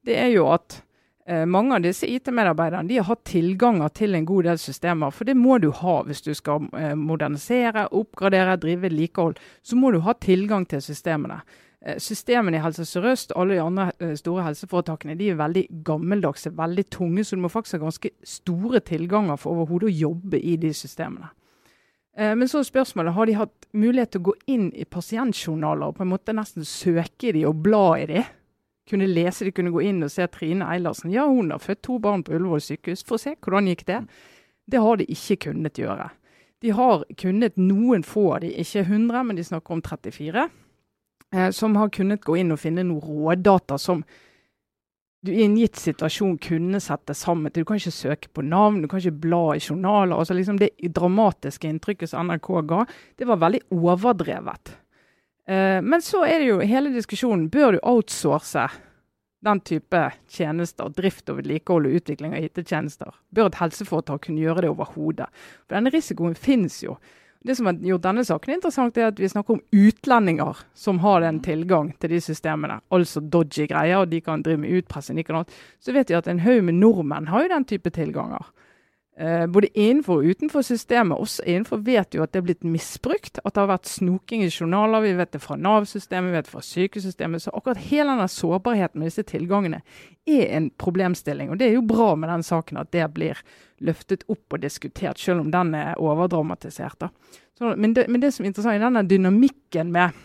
det 0.07 0.17
er 0.19 0.31
jo 0.35 0.49
at 0.51 0.81
eh, 1.27 1.47
mange 1.47 1.77
av 1.77 1.85
disse 1.85 2.09
IT-medarbeiderne 2.11 2.91
de 2.91 2.99
har 2.99 3.09
hatt 3.09 3.25
tilganger 3.31 3.95
til 3.95 4.19
en 4.19 4.29
god 4.29 4.51
del 4.51 4.61
systemer. 4.61 5.15
For 5.15 5.29
det 5.29 5.39
må 5.39 5.61
du 5.63 5.71
ha 5.81 5.97
hvis 6.07 6.25
du 6.27 6.33
skal 6.37 6.69
eh, 6.77 6.95
modernisere, 6.99 7.89
oppgradere, 7.97 8.59
drive 8.61 8.89
vedlikehold. 8.89 9.41
Så 9.63 9.79
må 9.79 9.95
du 9.95 10.01
ha 10.07 10.17
tilgang 10.19 10.67
til 10.69 10.83
systemene. 10.85 11.43
Eh, 11.87 11.97
systemene 11.97 12.59
i 12.59 12.61
Helse 12.61 12.85
Sør-Øst 12.85 13.33
alle 13.37 13.55
de 13.57 13.63
andre 13.65 13.93
eh, 14.01 14.13
store 14.19 14.45
helseforetakene 14.45 15.15
de 15.17 15.31
er 15.33 15.39
veldig 15.41 15.63
gammeldagse, 15.85 16.53
veldig 16.57 16.85
tunge, 16.93 17.25
så 17.25 17.37
du 17.37 17.41
må 17.41 17.49
faktisk 17.49 17.79
ha 17.79 17.87
ganske 17.87 18.11
store 18.21 18.83
tilganger 18.85 19.41
for 19.41 19.57
overhodet 19.57 19.89
å 19.89 20.01
jobbe 20.09 20.43
i 20.45 20.59
de 20.61 20.75
systemene. 20.77 21.31
Eh, 22.19 22.35
men 22.37 22.51
så 22.53 22.61
er 22.61 22.69
spørsmålet 22.69 23.17
har 23.17 23.31
de 23.31 23.39
hatt 23.39 23.71
mulighet 23.73 24.13
til 24.13 24.21
å 24.21 24.29
gå 24.29 24.35
inn 24.53 24.69
i 24.77 24.85
pasientjournaler 24.85 25.89
og 25.89 25.97
på 25.97 26.05
en 26.05 26.13
måte 26.13 26.37
nesten 26.37 26.69
søke 26.69 27.31
i 27.31 27.35
de 27.39 27.47
og 27.49 27.65
bla 27.65 27.87
i 27.97 28.05
de. 28.13 28.27
Kunne 28.91 29.07
lese 29.07 29.47
de 29.47 29.55
kunne 29.55 29.71
gå 29.71 29.85
inn 29.87 30.03
og 30.03 30.11
se 30.11 30.27
Trine 30.33 30.67
Eilertsen. 30.67 31.13
Ja, 31.15 31.29
hun 31.31 31.53
har 31.55 31.63
født 31.63 31.85
to 31.87 31.99
barn 32.03 32.25
på 32.27 32.35
Ullevål 32.35 32.63
sykehus. 32.65 33.05
Få 33.07 33.21
se 33.23 33.37
hvordan 33.39 33.71
gikk 33.71 33.87
det. 33.87 34.01
Det 34.71 34.81
har 34.83 34.99
de 34.99 35.07
ikke 35.11 35.37
kunnet 35.47 35.79
gjøre. 35.79 36.11
De 36.61 36.73
har 36.77 37.05
kunnet 37.17 37.57
noen 37.57 38.03
få 38.05 38.27
av 38.35 38.43
de, 38.43 38.51
ikke 38.61 38.83
100, 38.85 39.23
men 39.25 39.39
de 39.39 39.45
snakker 39.47 39.77
om 39.77 39.81
34 39.83 40.49
eh, 41.33 41.51
som 41.57 41.77
har 41.81 41.93
kunnet 41.95 42.25
gå 42.27 42.37
inn 42.37 42.53
og 42.53 42.61
finne 42.61 42.85
noen 42.85 43.01
rådata 43.01 43.79
som 43.81 44.03
du 45.21 45.33
i 45.35 45.45
en 45.45 45.57
gitt 45.59 45.77
situasjon 45.77 46.39
kunne 46.41 46.81
sette 46.81 47.15
sammen. 47.17 47.53
Du 47.53 47.63
kan 47.69 47.81
ikke 47.81 47.93
søke 47.93 48.31
på 48.33 48.45
navn, 48.45 48.81
du 48.81 48.89
kan 48.89 49.03
ikke 49.03 49.21
bla 49.27 49.43
i 49.57 49.61
journaler. 49.61 50.17
altså 50.17 50.35
liksom 50.35 50.59
Det 50.59 50.71
dramatiske 50.81 51.69
inntrykket 51.69 52.11
som 52.11 52.27
NRK 52.29 52.49
ga, 52.69 52.85
det 53.17 53.29
var 53.29 53.41
veldig 53.43 53.61
overdrevet. 53.71 54.77
Eh, 55.49 55.81
men 55.83 56.03
så 56.05 56.25
er 56.29 56.43
det 56.43 56.51
jo 56.51 56.61
hele 56.61 56.93
diskusjonen 56.95 57.49
bør 57.53 57.77
du 57.77 57.83
outsource 57.83 58.69
den 59.41 59.61
type 59.65 60.03
tjenester, 60.29 60.91
drift 60.93 61.31
og 61.33 61.41
vedlikehold 61.41 61.89
og 61.89 61.97
utvikling 62.01 62.35
av 62.37 62.45
IT-tjenester. 62.45 63.15
Bør 63.33 63.49
et 63.49 63.61
helseforetak 63.63 64.27
kunne 64.27 64.43
gjøre 64.43 64.67
det 64.67 64.73
overhodet? 64.75 65.31
For 65.65 65.79
denne 65.79 65.93
risikoen 65.95 66.37
finnes 66.37 66.83
jo. 66.85 66.99
Det 67.41 67.55
som 67.57 67.71
har 67.71 67.79
gjort 67.81 68.05
denne 68.05 68.25
saken 68.29 68.53
interessant, 68.53 68.99
er 69.01 69.09
at 69.09 69.21
vi 69.21 69.29
snakker 69.33 69.57
om 69.57 69.63
utlendinger 69.73 70.59
som 70.77 70.99
har 71.01 71.23
den 71.25 71.39
tilgang 71.41 71.95
til 71.97 72.13
de 72.13 72.19
systemene. 72.21 72.83
Altså 72.93 73.23
dodgy 73.25 73.65
greier, 73.71 74.03
og 74.03 74.11
de 74.13 74.21
kan 74.21 74.45
drive 74.45 74.61
med 74.61 74.83
utpressing. 74.83 75.23
Så 75.81 75.95
vet 75.97 76.13
vi 76.13 76.19
at 76.19 76.29
en 76.29 76.43
haug 76.45 76.61
med 76.69 76.77
nordmenn 76.83 77.31
har 77.33 77.47
jo 77.47 77.55
den 77.55 77.65
type 77.65 77.91
tilganger. 77.97 78.45
Eh, 79.21 79.47
både 79.47 79.69
innenfor 79.79 80.23
og 80.23 80.25
utenfor 80.25 80.63
systemet. 80.65 81.19
Også 81.21 81.43
innenfor 81.45 81.83
vet 81.85 82.15
jo 82.17 82.23
at 82.25 82.33
det 82.33 82.41
er 82.41 82.45
blitt 82.47 82.63
misbrukt. 82.65 83.37
At 83.45 83.53
det 83.53 83.61
har 83.61 83.69
vært 83.69 83.91
snoking 83.91 84.47
i 84.47 84.49
journaler. 84.49 85.03
Vi 85.05 85.11
vet 85.19 85.35
det 85.35 85.43
fra 85.45 85.59
Nav-systemet, 85.61 86.31
vi 86.31 86.39
vet 86.39 86.47
det 86.47 86.53
fra 86.55 86.63
sykesystemet. 86.65 87.43
Så 87.43 87.53
akkurat 87.53 87.83
hele 87.91 88.15
denne 88.15 88.29
sårbarheten 88.33 88.97
med 88.97 89.11
disse 89.11 89.27
tilgangene 89.29 89.83
er 90.25 90.47
en 90.57 90.71
problemstilling. 90.73 91.51
Og 91.53 91.61
det 91.61 91.69
er 91.69 91.77
jo 91.77 91.83
bra 91.85 92.15
med 92.17 92.33
den 92.33 92.45
saken 92.47 92.81
at 92.81 92.95
det 92.97 93.11
blir 93.13 93.43
løftet 93.85 94.25
opp 94.33 94.57
og 94.57 94.63
diskutert, 94.63 95.21
selv 95.21 95.45
om 95.45 95.51
den 95.53 95.75
er 95.77 96.01
overdramatisert. 96.01 97.11
Så, 97.59 97.75
men, 97.77 97.93
det, 97.93 98.07
men, 98.09 98.23
det, 98.23 98.33
som 98.33 98.47
er 98.47 98.55
interessant, 98.55 98.79
er 98.79 98.87
denne 98.87 99.05
dynamikken 99.05 99.93
med 99.93 100.17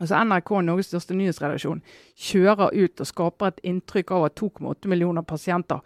altså 0.00 0.22
NRK, 0.24 0.54
Norges 0.64 0.88
største 0.88 1.14
nyhetsredaksjon, 1.14 1.84
kjører 2.16 2.72
ut 2.72 3.04
og 3.04 3.10
skaper 3.10 3.52
et 3.52 3.60
inntrykk 3.68 4.14
av 4.16 4.26
at 4.30 4.40
2,8 4.40 4.88
millioner 4.90 5.28
pasienter 5.28 5.84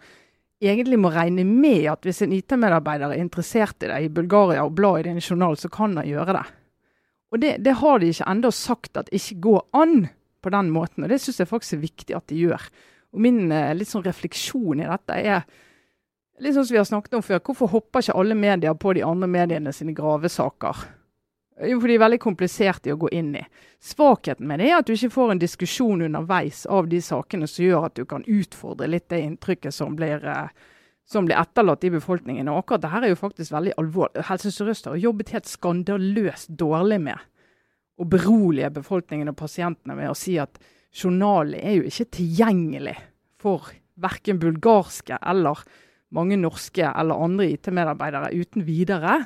egentlig 0.63 0.97
må 0.99 1.11
regne 1.13 1.45
med 1.47 1.85
at 1.91 2.05
hvis 2.05 2.23
en 2.25 2.33
IT-medarbeider 2.33 3.13
er 3.13 3.21
interessert 3.21 3.83
i 3.83 3.91
det 3.91 3.99
i 4.05 4.13
Bulgaria 4.13 4.65
og 4.65 4.75
blar 4.77 4.99
i 4.99 5.05
din 5.07 5.21
journal, 5.21 5.57
så 5.57 5.69
kan 5.69 5.97
han 5.97 6.07
gjøre 6.07 6.37
det. 6.39 6.45
Og 7.31 7.41
det, 7.43 7.55
det 7.63 7.75
har 7.81 7.99
de 7.99 8.09
ikke 8.11 8.29
ennå 8.31 8.51
sagt 8.55 8.97
at 8.97 9.11
ikke 9.13 9.41
går 9.43 9.63
an 9.77 9.95
på 10.43 10.51
den 10.53 10.69
måten. 10.71 11.03
Og 11.03 11.11
det 11.11 11.19
syns 11.21 11.41
jeg 11.41 11.49
faktisk 11.49 11.77
er 11.77 11.83
viktig 11.83 12.15
at 12.15 12.27
de 12.31 12.39
gjør. 12.47 12.69
Og 13.13 13.23
min 13.23 13.51
eh, 13.51 13.73
litt 13.75 13.91
sånn 13.91 14.05
refleksjon 14.05 14.83
i 14.83 14.87
dette 14.87 15.17
er 15.19 15.43
litt 16.43 16.55
sånn 16.55 16.67
som 16.67 16.75
vi 16.75 16.81
har 16.81 16.87
snakket 16.87 17.17
om 17.19 17.25
før. 17.25 17.43
Hvorfor 17.43 17.73
hopper 17.73 18.05
ikke 18.05 18.17
alle 18.17 18.37
medier 18.37 18.77
på 18.79 18.95
de 18.95 19.03
andre 19.05 19.29
mediene 19.31 19.73
sine 19.75 19.95
gravesaker? 19.97 20.85
Jo, 21.57 21.79
for 21.81 21.89
de 21.89 21.95
er 21.97 22.01
veldig 22.03 22.19
kompliserte 22.21 22.91
i 22.91 22.93
å 22.93 22.99
gå 23.01 23.09
inn 23.17 23.31
i. 23.39 23.41
Svakheten 23.81 24.45
med 24.45 24.61
det 24.61 24.67
er 24.69 24.77
at 24.77 24.89
du 24.89 24.93
ikke 24.93 25.13
får 25.15 25.31
en 25.33 25.41
diskusjon 25.41 26.03
underveis 26.05 26.65
av 26.69 26.89
de 26.91 26.99
sakene 27.01 27.49
som 27.49 27.65
gjør 27.65 27.87
at 27.87 27.95
du 27.97 28.03
kan 28.09 28.25
utfordre 28.29 28.89
litt 28.89 29.07
det 29.09 29.23
inntrykket 29.25 29.73
som 29.73 29.95
blir, 29.97 30.21
eh, 30.21 30.51
som 31.09 31.25
blir 31.25 31.39
etterlatt 31.39 31.87
i 31.87 31.93
befolkningen. 31.95 32.51
Og 32.51 32.61
akkurat 32.61 32.85
dette 32.85 33.01
er 33.07 33.13
jo 33.13 33.21
faktisk 33.23 33.55
veldig 33.55 33.73
alvorlig. 33.81 34.27
Helse 34.29 34.51
Sør-Øst 34.53 34.91
har 34.91 35.01
jobbet 35.01 35.33
helt 35.33 35.49
skandaløst 35.49 36.53
dårlig 36.59 37.01
med 37.07 37.25
å 37.97 38.05
berolige 38.05 38.69
befolkningen 38.77 39.31
og 39.31 39.39
pasientene 39.39 39.97
med 39.97 40.11
å 40.11 40.17
si 40.17 40.37
at 40.37 40.59
journalen 40.93 41.57
er 41.57 41.79
jo 41.79 41.89
ikke 41.89 42.11
tilgjengelig 42.19 42.97
for 43.41 43.71
verken 43.97 44.37
bulgarske 44.37 45.17
eller 45.25 45.63
mange 46.13 46.37
norske 46.37 46.85
eller 46.85 47.23
andre 47.25 47.49
IT-medarbeidere 47.55 48.29
uten 48.37 48.65
videre. 48.67 49.25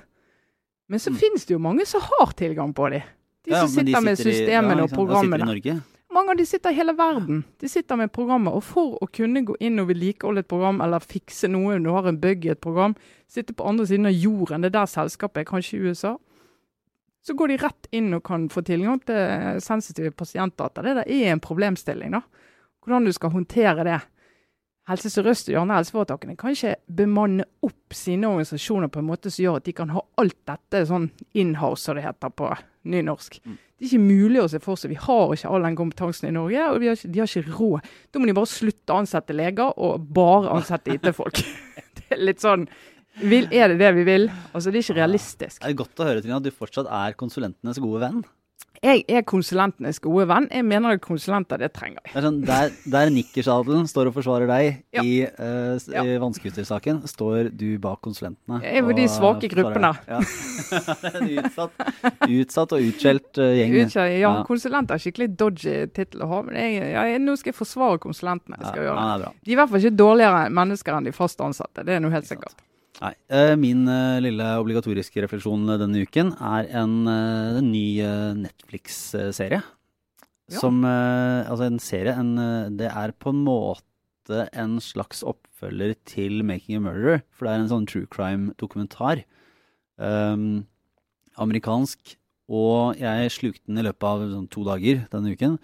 Men 0.92 1.00
så 1.00 1.14
mm. 1.14 1.18
finnes 1.22 1.48
det 1.48 1.56
jo 1.56 1.62
mange 1.64 1.86
som 1.88 2.04
har 2.04 2.34
tilgang 2.36 2.74
på 2.76 2.90
dem. 2.92 3.02
De 3.48 3.56
som 3.56 3.70
sitter, 3.72 3.86
de 3.88 3.92
sitter, 3.94 4.04
med 4.04 4.20
systemene 4.20 4.82
ja, 4.84 4.88
og 4.90 4.92
programmene. 4.92 5.78
Mange 6.12 6.34
av 6.34 6.40
de 6.42 6.46
sitter 6.46 6.74
i 6.74 6.76
hele 6.76 6.94
verden. 6.98 7.46
De 7.64 7.70
sitter 7.72 7.96
med 7.96 8.12
programmer. 8.12 8.58
Og 8.60 8.66
for 8.68 8.98
å 9.00 9.08
kunne 9.08 9.46
gå 9.48 9.56
inn 9.64 9.80
og 9.80 9.88
vedlikeholde 9.88 10.44
et 10.44 10.50
program 10.52 10.84
eller 10.84 11.00
fikse 11.00 11.48
noe, 11.48 11.78
du 11.80 11.88
har 11.96 12.10
en 12.12 12.20
bug 12.20 12.44
i 12.44 12.52
et 12.52 12.60
program, 12.60 12.98
sitte 13.32 13.56
på 13.56 13.70
andre 13.72 13.88
siden 13.88 14.10
av 14.12 14.18
jorden, 14.20 14.66
det 14.66 14.74
er 14.74 14.82
der 14.82 14.92
selskapet 14.92 15.46
er, 15.46 15.48
kanskje 15.48 15.80
i 15.80 15.88
USA, 15.88 16.18
så 17.24 17.38
går 17.40 17.54
de 17.54 17.60
rett 17.62 17.88
inn 17.96 18.12
og 18.18 18.26
kan 18.28 18.50
få 18.52 18.66
tilgang 18.68 19.00
til 19.08 19.64
sensitive 19.64 20.12
pasientdata. 20.18 20.84
Det 20.84 20.98
der 21.00 21.08
er 21.08 21.32
en 21.32 21.44
problemstilling. 21.44 22.20
da. 22.20 22.22
Hvordan 22.84 23.08
du 23.08 23.16
skal 23.16 23.32
håndtere 23.32 23.88
det. 23.88 24.02
Helse 24.90 25.12
Sør-Øst 25.14 25.50
og 25.50 25.54
de 25.54 25.60
andre 25.62 25.78
helseforetakene 25.78 26.36
kan 26.40 26.56
ikke 26.56 26.74
bemanne 26.98 27.46
opp 27.64 27.94
sine 27.96 28.30
organisasjoner 28.32 28.90
på 28.92 29.02
en 29.02 29.08
måte 29.12 29.30
som 29.30 29.44
gjør 29.44 29.60
at 29.60 29.68
de 29.68 29.74
kan 29.78 29.92
ha 29.94 30.02
alt 30.22 30.38
dette 30.50 30.82
sånn 30.90 31.12
in-house, 31.38 31.86
som 31.86 32.00
det 32.00 32.06
heter 32.08 32.34
på 32.34 32.50
nynorsk. 32.90 33.38
Mm. 33.46 33.60
Det 33.62 33.86
er 33.86 33.92
ikke 33.92 34.02
mulig 34.04 34.42
å 34.42 34.48
se 34.50 34.62
for 34.62 34.78
seg. 34.78 34.92
Vi 34.94 35.00
har 35.04 35.36
ikke 35.36 35.52
all 35.54 35.68
den 35.68 35.78
kompetansen 35.78 36.30
i 36.30 36.34
Norge, 36.34 36.66
og 36.66 36.84
har 36.86 36.98
ikke, 36.98 37.12
de 37.14 37.22
har 37.22 37.30
ikke 37.30 37.56
råd. 37.60 37.92
Da 38.10 38.22
må 38.22 38.30
de 38.30 38.38
bare 38.38 38.50
slutte 38.50 38.94
å 38.94 39.02
ansette 39.02 39.38
leger 39.38 39.78
og 39.78 40.10
bare 40.18 40.52
ansette 40.58 40.98
IT-folk. 40.98 41.42
det 42.00 42.18
er 42.18 42.26
litt 42.26 42.42
sånn 42.42 42.68
vil, 43.22 43.50
Er 43.52 43.74
det 43.74 43.80
det 43.82 43.90
vi 43.98 44.06
vil? 44.08 44.30
Altså, 44.54 44.72
Det 44.72 44.80
er 44.80 44.86
ikke 44.86 45.00
realistisk. 45.02 45.62
Det 45.62 45.70
er 45.70 45.80
godt 45.82 46.02
å 46.02 46.08
høre 46.08 46.22
Trine, 46.24 46.38
at 46.40 46.46
du 46.46 46.54
fortsatt 46.56 46.90
er 46.90 47.18
konsulentenes 47.20 47.82
gode 47.84 48.02
venn. 48.06 48.22
Jeg 48.82 49.04
er 49.14 49.22
konsulentenes 49.30 50.00
gode 50.02 50.24
venn. 50.26 50.48
Jeg 50.50 50.66
mener 50.66 50.96
at 50.96 51.02
konsulenter, 51.04 51.60
det 51.62 51.68
trenger 51.76 52.02
vi. 52.02 52.16
Sånn, 52.16 52.40
der, 52.48 52.72
der 52.90 53.12
nikkersadelen 53.14 53.86
står 53.86 54.10
og 54.10 54.16
forsvarer 54.16 54.50
deg 54.50 54.80
ja. 54.98 55.04
i, 55.06 55.12
uh, 55.38 55.78
ja. 55.94 56.02
vannskutersaken, 56.24 57.04
står 57.06 57.52
du 57.54 57.76
bak 57.84 58.02
konsulentene. 58.02 58.58
Jeg 58.66 58.80
er 58.80 58.90
jo 58.90 58.96
de 58.98 59.06
svake 59.14 59.52
gruppene. 59.54 59.92
Ja. 60.10 60.24
en 61.12 61.30
utsatt, 61.30 61.86
utsatt 62.26 62.74
og 62.74 62.90
utskjelt 62.90 63.44
uh, 63.44 63.52
gjeng. 63.60 63.78
Utkjelt, 63.84 64.18
ja, 64.18 64.34
konsulenter 64.50 64.98
er 64.98 65.06
skikkelig 65.06 65.30
dodgy 65.38 65.78
tittel 65.94 66.26
å 66.26 66.32
ha. 66.34 66.42
Men 66.50 66.58
jeg, 66.58 66.82
jeg, 66.96 67.22
nå 67.22 67.38
skal 67.38 67.54
jeg 67.54 67.60
forsvare 67.62 68.02
konsulentene. 68.02 68.58
Jeg 68.64 68.74
skal 68.74 68.90
gjøre 68.90 69.08
det. 69.28 69.32
De 69.46 69.54
er 69.54 69.60
i 69.60 69.62
hvert 69.62 69.76
fall 69.76 69.86
ikke 69.86 70.02
dårligere 70.02 70.44
mennesker 70.58 70.98
enn 70.98 71.12
de 71.12 71.18
fast 71.22 71.46
ansatte. 71.46 71.86
Det 71.86 72.00
er 72.00 72.02
noe 72.02 72.18
helt 72.18 72.34
sikkert. 72.34 72.58
Nei. 73.02 73.16
Eh, 73.34 73.56
min 73.58 73.88
eh, 73.90 74.20
lille 74.22 74.48
obligatoriske 74.62 75.24
refleksjon 75.24 75.66
denne 75.82 76.04
uken 76.06 76.36
er 76.38 76.68
en, 76.84 76.98
eh, 77.10 77.58
en 77.58 77.70
ny 77.74 77.86
Netflix-serie. 78.44 79.62
Ja. 80.52 80.60
Som 80.60 80.84
Altså 80.84 81.64
en 81.64 81.80
serie 81.80 82.12
en, 82.12 82.36
Det 82.76 82.90
er 82.92 83.14
på 83.14 83.32
en 83.32 83.46
måte 83.46 84.50
en 84.52 84.80
slags 84.80 85.24
oppfølger 85.24 85.96
til 86.06 86.44
'Making 86.44 86.76
a 86.76 86.80
Murderer'. 86.80 87.24
For 87.32 87.46
det 87.46 87.54
er 87.54 87.60
en 87.62 87.70
sånn 87.70 87.88
true 87.88 88.06
crime-dokumentar. 88.06 89.24
Um, 89.98 90.68
amerikansk. 91.38 92.18
Og 92.50 92.98
jeg 93.00 93.32
slukte 93.32 93.66
den 93.66 93.80
i 93.80 93.88
løpet 93.88 94.04
av 94.04 94.20
sånn, 94.28 94.50
to 94.50 94.64
dager 94.64 95.08
denne 95.10 95.32
uken. 95.32 95.58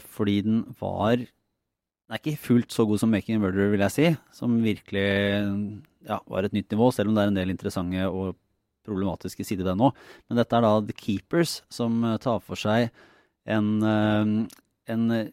Fordi 0.00 0.40
den 0.42 0.74
var 0.80 1.18
Den 2.06 2.14
er 2.14 2.22
ikke 2.22 2.38
fullt 2.38 2.70
så 2.70 2.84
god 2.86 3.00
som 3.02 3.10
'Making 3.10 3.36
a 3.36 3.42
Murderer', 3.42 3.72
vil 3.72 3.82
jeg 3.82 3.90
si. 3.90 4.16
Som 4.30 4.62
virkelig 4.62 5.06
ja, 6.06 6.20
var 6.30 6.44
et 6.44 6.52
nytt 6.54 6.70
nivå, 6.70 6.92
selv 6.94 7.10
om 7.10 7.16
det 7.16 7.24
er 7.24 7.32
en 7.32 7.40
del 7.40 7.50
interessante 7.50 8.06
og 8.06 8.36
problematiske 8.86 9.42
sider 9.42 9.64
ved 9.64 9.72
den 9.72 9.82
nå. 9.82 9.90
Men 10.28 10.38
dette 10.38 10.54
er 10.54 10.62
da 10.62 10.80
The 10.80 10.94
Keepers, 10.94 11.62
som 11.68 12.04
eh, 12.04 12.18
tar 12.22 12.38
for 12.46 12.54
seg 12.54 12.92
en, 13.46 13.82
eh, 13.82 14.46
en 14.94 15.32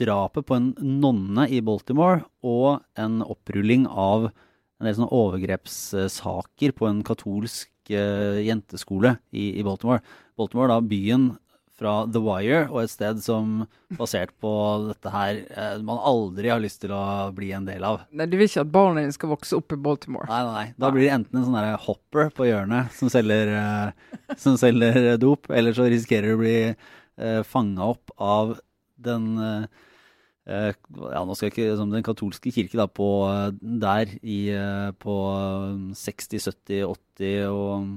drapet 0.00 0.46
på 0.48 0.56
en 0.56 0.72
nonne 0.80 1.44
i 1.52 1.60
Baltimore 1.60 2.24
og 2.42 2.80
en 2.96 3.20
opprulling 3.20 3.84
av 3.86 4.30
en 4.30 4.88
del 4.88 4.96
sånne 4.96 5.12
overgrepssaker 5.12 6.72
på 6.72 6.88
en 6.88 7.04
katolsk 7.04 7.68
jenteskole 7.84 9.18
i, 9.36 9.58
i, 9.58 9.62
Baltimore. 9.62 10.00
Baltimore, 10.40 10.72
da 10.72 10.80
byen 10.80 11.34
fra 11.78 11.94
The 12.06 12.20
Wire 12.22 12.60
og 12.68 12.84
et 12.84 12.92
sted 12.92 13.20
som 13.24 13.64
basert 13.98 14.34
på 14.42 14.50
dette 14.88 15.10
her 15.10 15.40
eh, 15.42 15.78
man 15.84 15.98
aldri 16.06 16.50
har 16.52 16.62
lyst 16.62 16.82
til 16.84 16.94
å 16.94 17.30
bli 17.34 17.50
en 17.56 17.66
del 17.66 17.84
av. 17.86 18.04
Nei, 18.14 18.28
Du 18.30 18.36
vil 18.38 18.46
ikke 18.48 18.62
at 18.62 18.74
barna 18.74 19.02
dine 19.02 19.14
skal 19.14 19.32
vokse 19.32 19.58
opp 19.58 19.74
i 19.74 19.80
Baltimore? 19.86 20.28
Nei, 20.30 20.42
nei. 20.46 20.52
nei. 20.54 20.66
Da 20.78 20.92
blir 20.94 21.06
det 21.06 21.14
enten 21.16 21.40
en 21.40 21.48
sånn 21.48 21.80
hopper 21.86 22.30
på 22.34 22.46
hjørnet 22.48 22.94
som 22.94 23.10
selger, 23.12 23.50
uh, 23.58 24.20
som 24.40 24.58
selger 24.60 25.16
dop, 25.22 25.50
eller 25.50 25.74
så 25.74 25.88
risikerer 25.90 26.30
du 26.30 26.36
å 26.36 26.44
bli 26.44 26.56
eh, 26.70 27.40
fanga 27.48 27.90
opp 27.94 28.14
av 28.22 28.54
den 29.04 29.34
eh, 29.42 29.66
ja, 30.46 31.22
nå 31.24 31.34
skal 31.34 31.48
jeg 31.48 31.54
ikke 31.54 31.76
som 31.78 31.92
Den 31.92 32.04
katolske 32.04 32.50
kirke 32.52 32.76
da, 32.76 32.84
på, 32.84 33.06
der 33.80 34.10
i, 34.20 34.38
på 35.00 35.14
60-, 35.96 36.50
70-, 36.52 36.82
80- 37.18 37.46
og 37.48 37.94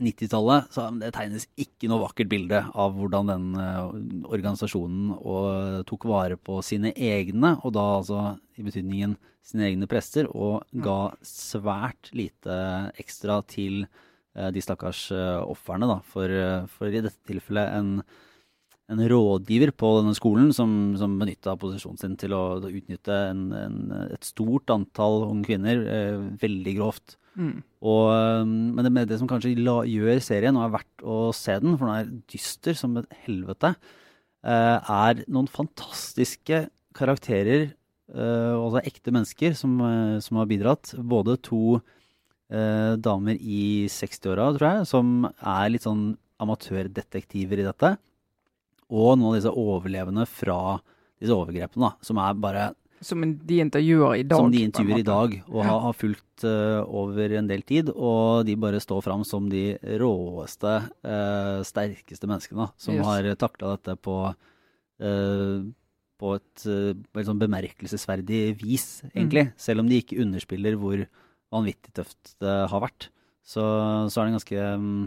90-tallet, 0.00 0.70
så 0.74 0.86
det 0.98 1.12
tegnes 1.14 1.46
ikke 1.60 1.88
noe 1.90 2.02
vakkert 2.02 2.30
bilde 2.30 2.60
av 2.70 2.96
hvordan 2.96 3.30
den 3.30 3.44
uh, 3.58 3.92
organisasjonen 4.26 5.12
og, 5.16 5.84
tok 5.88 6.06
vare 6.10 6.38
på 6.40 6.58
sine 6.66 6.94
egne, 6.94 7.54
og 7.62 7.74
da 7.76 7.84
altså 8.00 8.24
i 8.58 8.66
betydningen 8.66 9.16
sine 9.44 9.68
egne 9.68 9.88
prester, 9.90 10.28
og 10.32 10.64
ga 10.72 11.14
svært 11.26 12.10
lite 12.16 12.58
ekstra 13.00 13.40
til 13.50 13.84
uh, 13.84 14.50
de 14.54 14.64
stakkars 14.64 15.06
ofrene, 15.14 15.90
da. 15.90 16.00
For, 16.10 16.38
for, 16.74 16.90
i 16.90 17.04
dette 17.04 17.30
tilfellet 17.30 17.78
en, 17.78 17.98
en 18.92 19.00
rådgiver 19.08 19.72
på 19.72 19.90
denne 19.98 20.12
skolen 20.16 20.50
som, 20.52 20.92
som 21.00 21.14
benytta 21.20 21.54
posisjonen 21.60 22.00
sin 22.00 22.16
til 22.20 22.34
å, 22.36 22.42
å 22.60 22.68
utnytte 22.68 23.16
en, 23.30 23.46
en, 23.56 23.78
et 24.12 24.28
stort 24.28 24.72
antall 24.74 25.22
unge 25.30 25.48
kvinner 25.48 25.84
veldig 26.42 26.74
grovt. 26.76 27.16
Mm. 27.34 27.58
Og, 27.82 28.04
um, 28.14 28.52
men 28.76 28.86
det, 28.86 29.08
det, 29.10 29.18
som 29.20 29.28
kanskje 29.30 29.54
la, 29.58 29.80
gjør 29.88 30.20
serien, 30.22 30.56
og 30.58 30.66
er 30.66 30.74
verdt 30.76 31.04
å 31.04 31.18
se 31.36 31.56
den, 31.62 31.76
for 31.78 31.90
den 31.90 31.96
er 31.96 32.12
dyster 32.30 32.78
som 32.78 32.94
et 33.00 33.18
helvete, 33.26 33.74
eh, 34.46 34.92
er 34.94 35.24
noen 35.26 35.50
fantastiske 35.50 36.64
karakterer, 36.94 37.72
eh, 38.14 38.54
altså 38.54 38.84
ekte 38.84 39.14
mennesker, 39.14 39.58
som, 39.58 39.76
uh, 39.82 40.16
som, 40.24 40.40
har 40.40 40.50
bidratt. 40.50 40.94
Både 40.98 41.38
to 41.42 41.80
damer 42.54 43.38
i 43.40 43.88
60-åra, 43.90 44.44
tror 44.54 44.66
jeg, 44.68 44.86
som 44.86 45.24
er 45.24 45.70
litt 45.72 45.82
sånn 45.82 46.12
amatørdetektiver 46.44 47.58
i 47.58 47.64
dette. 47.66 47.90
Og 48.94 49.16
noen 49.18 49.32
av 49.32 49.38
disse 49.40 49.50
overlevende 49.50 50.26
fra 50.30 50.78
disse 51.18 51.34
overgrepene, 51.34 51.90
da, 51.90 52.06
som 52.06 52.20
er 52.22 52.40
bare 52.40 52.70
som 53.04 53.20
de 53.20 53.58
intervjuer 53.60 54.20
i 54.22 54.24
dag? 54.24 54.40
Som 54.40 54.52
de 54.52 54.62
intervjuer 54.64 55.02
i 55.02 55.06
dag, 55.06 55.34
og 55.50 55.60
ja. 55.60 55.66
har, 55.68 55.80
har, 55.84 55.96
fulgt 55.98 56.44
uh, 56.46 56.80
over 56.88 57.34
en 57.36 57.48
del 57.50 57.64
tid. 57.66 57.90
Og 57.92 58.46
de 58.48 58.56
bare 58.60 58.80
står 58.80 59.02
fram 59.04 59.24
som 59.28 59.50
de 59.52 59.74
råeste, 60.00 60.74
uh, 61.04 61.60
sterkeste 61.68 62.30
menneskene 62.30 62.70
som 62.80 62.96
yes. 62.96 63.04
har 63.08 63.28
takla 63.40 63.74
dette 63.74 63.96
på, 64.00 64.16
uh, 65.04 65.58
på 66.22 66.36
et, 66.38 66.64
et 66.64 67.28
sånn 67.28 67.42
bemerkelsesverdig 67.42 68.44
vis, 68.62 68.88
egentlig. 69.12 69.50
Mm. 69.50 69.52
Selv 69.66 69.84
om 69.84 69.90
de 69.90 70.00
ikke 70.00 70.22
underspiller 70.24 70.78
hvor 70.80 71.04
vanvittig 71.54 71.92
tøft 71.98 72.36
det 72.42 72.56
har 72.72 72.86
vært, 72.86 73.10
så, 73.44 73.64
så 74.08 74.22
er 74.22 74.30
den 74.30 74.38
ganske 74.38 74.68
mm, 74.80 75.04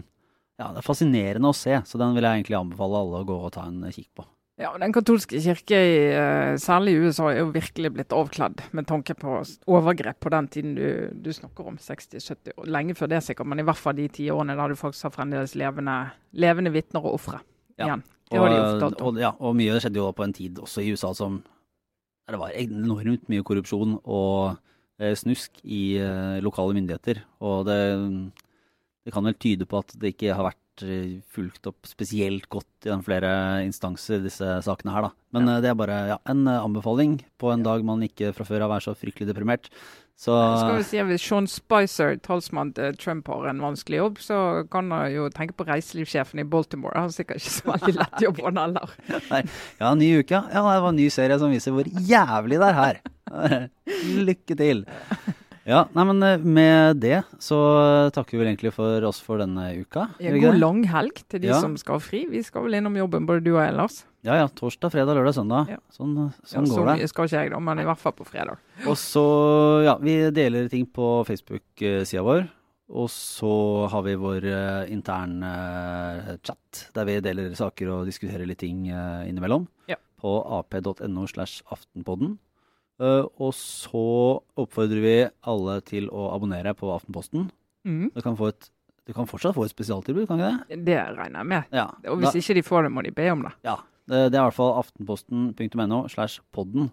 Ja, 0.58 0.72
det 0.74 0.82
er 0.82 0.86
fascinerende 0.86 1.52
å 1.52 1.54
se, 1.56 1.76
så 1.86 2.00
den 2.00 2.16
vil 2.16 2.26
jeg 2.26 2.40
egentlig 2.42 2.58
anbefale 2.58 2.98
alle 2.98 3.22
å 3.22 3.26
gå 3.28 3.36
og 3.46 3.52
ta 3.54 3.68
en 3.68 3.84
kikk 3.94 4.10
på. 4.18 4.26
Ja, 4.58 4.72
Den 4.74 4.90
katolske 4.90 5.38
kirke, 5.38 5.78
i, 5.78 5.98
eh, 6.10 6.56
særlig 6.58 6.96
i 6.96 7.02
USA, 7.06 7.28
er 7.30 7.44
jo 7.44 7.52
virkelig 7.54 7.92
blitt 7.94 8.10
avkledd 8.10 8.58
med 8.74 8.88
tanke 8.90 9.14
på 9.14 9.36
overgrep 9.70 10.18
på 10.18 10.32
den 10.34 10.48
tiden 10.48 10.74
du, 10.74 11.10
du 11.14 11.30
snakker 11.30 11.68
om, 11.70 11.76
60-70 11.78 12.56
år. 12.58 12.66
Lenge 12.66 12.96
før 12.98 13.12
det 13.12 13.22
sikkert, 13.22 13.46
men 13.46 13.62
i 13.62 13.66
hvert 13.68 13.78
fall 13.78 13.94
de 13.94 14.08
ti 14.08 14.26
årene 14.34 14.56
der 14.58 14.74
du 14.74 14.80
faktisk 14.80 15.06
har 15.06 15.14
fremdeles 15.14 15.54
levende, 15.54 16.10
levende 16.34 16.74
vitner 16.74 17.06
og 17.06 17.20
ofre 17.20 17.38
Ja. 17.78 17.86
igjen. 17.86 18.02
Det 18.28 18.38
har 18.42 18.48
de 18.50 18.84
Og, 18.84 19.00
og, 19.00 19.20
ja, 19.22 19.30
og 19.38 19.54
mye 19.56 19.78
skjedde 19.78 20.02
jo 20.02 20.10
på 20.12 20.24
en 20.26 20.34
tid 20.34 20.58
også 20.58 20.82
i 20.82 20.90
USA 20.90 21.14
som 21.14 21.38
der 22.26 22.34
det 22.34 22.40
var 22.42 22.50
enormt 22.50 23.28
mye 23.30 23.42
korrupsjon 23.46 23.94
og 24.04 24.58
eh, 25.00 25.14
snusk 25.14 25.62
i 25.64 25.96
eh, 26.02 26.42
lokale 26.44 26.74
myndigheter. 26.76 27.22
Og 27.40 27.64
det, 27.64 27.78
det 29.08 29.14
kan 29.14 29.24
vel 29.24 29.36
tyde 29.40 29.64
på 29.64 29.80
at 29.80 29.94
det 29.96 30.12
ikke 30.12 30.34
har 30.36 30.50
vært 30.50 30.82
eh, 30.84 31.14
fulgt 31.32 31.64
opp 31.70 31.88
spesielt 31.88 32.44
godt 32.52 32.84
i 32.84 32.96
flere 33.06 33.30
instanser, 33.64 34.20
disse 34.20 34.58
sakene 34.66 34.92
her, 34.92 35.08
da. 35.08 35.14
Men 35.32 35.48
ja. 35.48 35.62
det 35.64 35.70
er 35.70 35.78
bare 35.80 35.96
ja, 36.10 36.18
en 36.28 36.44
eh, 36.44 36.60
anbefaling 36.60 37.22
på 37.40 37.54
en 37.54 37.64
dag 37.64 37.86
man 37.88 38.04
ikke 38.04 38.34
fra 38.36 38.44
før 38.44 38.66
av 38.66 38.76
er 38.76 38.84
så 38.84 38.92
fryktelig 38.92 39.30
deprimert. 39.30 39.70
Så 40.18 40.34
Skal 40.34 40.76
vi 40.80 40.84
si 40.84 40.98
at 40.98 41.06
Hvis 41.06 41.24
Sean 41.24 41.46
Spicer, 41.48 42.16
talsmann 42.20 42.74
til 42.76 42.96
Trump, 42.98 43.30
har 43.32 43.48
en 43.48 43.64
vanskelig 43.64 44.02
jobb, 44.02 44.20
så 44.20 44.38
kan 44.68 44.90
han 44.92 45.12
jo 45.14 45.30
tenke 45.32 45.56
på 45.56 45.64
reiselivssjefen 45.70 46.42
i 46.42 46.46
Baltimore. 46.52 46.92
Han 46.98 47.08
har 47.08 47.16
sikkert 47.16 47.40
ikke 47.40 47.54
så 47.54 47.70
veldig 47.70 47.96
lett 48.02 48.24
jobb, 48.26 48.44
han 48.44 48.60
heller. 48.60 48.96
ja, 49.80 49.92
ny 49.94 50.12
uke, 50.18 50.34
ja. 50.34 50.44
ja. 50.52 50.68
Det 50.68 50.84
var 50.84 50.92
en 50.92 51.00
ny 51.00 51.08
serie 51.14 51.40
som 51.40 51.54
viser 51.54 51.72
hvor 51.72 51.88
jævlig 51.88 52.60
det 52.60 52.72
er 52.72 52.80
her. 52.82 53.04
Lykke 54.28 54.58
til. 54.58 54.88
Ja, 55.68 55.82
nei, 55.92 56.04
men 56.08 56.22
eh, 56.24 56.38
med 56.40 56.96
det 57.02 57.18
så 57.44 57.58
takker 58.16 58.38
vi 58.38 58.40
vel 58.40 58.48
egentlig 58.54 58.72
for 58.72 59.04
oss 59.04 59.18
for 59.20 59.36
denne 59.42 59.66
uka. 59.76 60.06
Ja, 60.22 60.32
god 60.40 60.56
lang 60.56 60.78
helg 60.88 61.20
til 61.28 61.42
de 61.44 61.50
Ja. 61.52 61.58
som 61.60 61.76
skal 61.76 61.98
ha 61.98 62.00
fri. 62.00 62.22
Vi 62.30 62.40
skal 62.46 62.64
vel 62.64 62.78
innom 62.78 62.96
jobben, 62.96 63.26
både 63.28 63.44
du 63.44 63.52
og 63.52 63.60
jeg, 63.60 63.74
Lars. 63.76 63.98
Ja 64.24 64.34
ja, 64.40 64.48
torsdag, 64.48 64.90
fredag, 64.90 65.14
lørdag, 65.18 65.36
søndag. 65.36 65.68
Ja. 65.68 65.78
Sånn, 65.92 66.16
Ja, 66.16 66.30
går 66.32 66.66
så 66.66 66.78
går 66.80 66.86
det. 66.88 66.96
mye 66.98 67.08
skal 67.12 67.28
ikke 67.28 67.42
jeg, 67.42 67.50
da, 67.52 67.60
men 67.60 67.78
i 67.78 67.84
hvert 67.84 68.00
fall 68.00 68.16
på 68.16 68.26
fredag. 68.26 68.56
Og 68.86 68.96
så, 68.96 69.26
ja, 69.84 69.96
vi 70.00 70.16
deler 70.34 70.68
ting 70.72 70.86
på 70.86 71.24
Facebook-sida 71.28 72.24
vår. 72.24 72.48
Og 72.88 73.10
så 73.12 73.52
har 73.92 74.02
vi 74.02 74.14
vår 74.16 74.44
uh, 74.48 74.90
interne 74.90 75.44
uh, 75.44 76.36
chat, 76.40 76.88
der 76.96 77.04
vi 77.04 77.20
deler 77.20 77.52
saker 77.52 77.90
og 77.92 78.06
diskuterer 78.08 78.48
litt 78.48 78.62
ting 78.64 78.86
uh, 78.88 79.28
innimellom. 79.28 79.68
Ja. 79.92 79.96
På 80.18 80.38
ap.no 80.56 81.26
slash 81.28 81.60
aftenpodden. 81.70 82.38
Eh, 82.98 83.24
og 83.38 83.52
så 83.54 84.02
oppfordrer 84.58 85.02
vi 85.04 85.16
alle 85.46 85.78
til 85.86 86.08
å 86.10 86.30
abonnere 86.34 86.74
på 86.78 86.90
Aftenposten. 86.94 87.48
Mm. 87.86 88.08
Du 88.14 88.22
kan, 88.24 88.36
få 88.38 88.50
et, 88.50 88.70
du 89.06 89.14
kan 89.16 89.28
fortsatt 89.30 89.54
få 89.56 89.66
et 89.68 89.74
spesialtilbud, 89.74 90.26
kan 90.28 90.40
ikke 90.42 90.54
det? 90.72 90.80
Det 90.88 90.98
regner 91.18 91.44
jeg 91.44 91.50
med. 91.54 91.68
Ja. 91.78 91.86
Og 92.10 92.22
hvis 92.22 92.40
ikke 92.42 92.58
de 92.58 92.64
får 92.66 92.88
det, 92.88 92.94
må 92.96 93.04
de 93.06 93.14
be 93.14 93.28
om 93.34 93.44
det. 93.46 93.52
Ja, 93.68 93.76
det, 94.10 94.24
det 94.32 94.40
er 94.40 94.42
i 94.42 94.48
hvert 94.48 94.58
fall 94.58 94.74
aftenposten.no 94.82 96.00
slash 96.10 96.42
podden. 96.54 96.90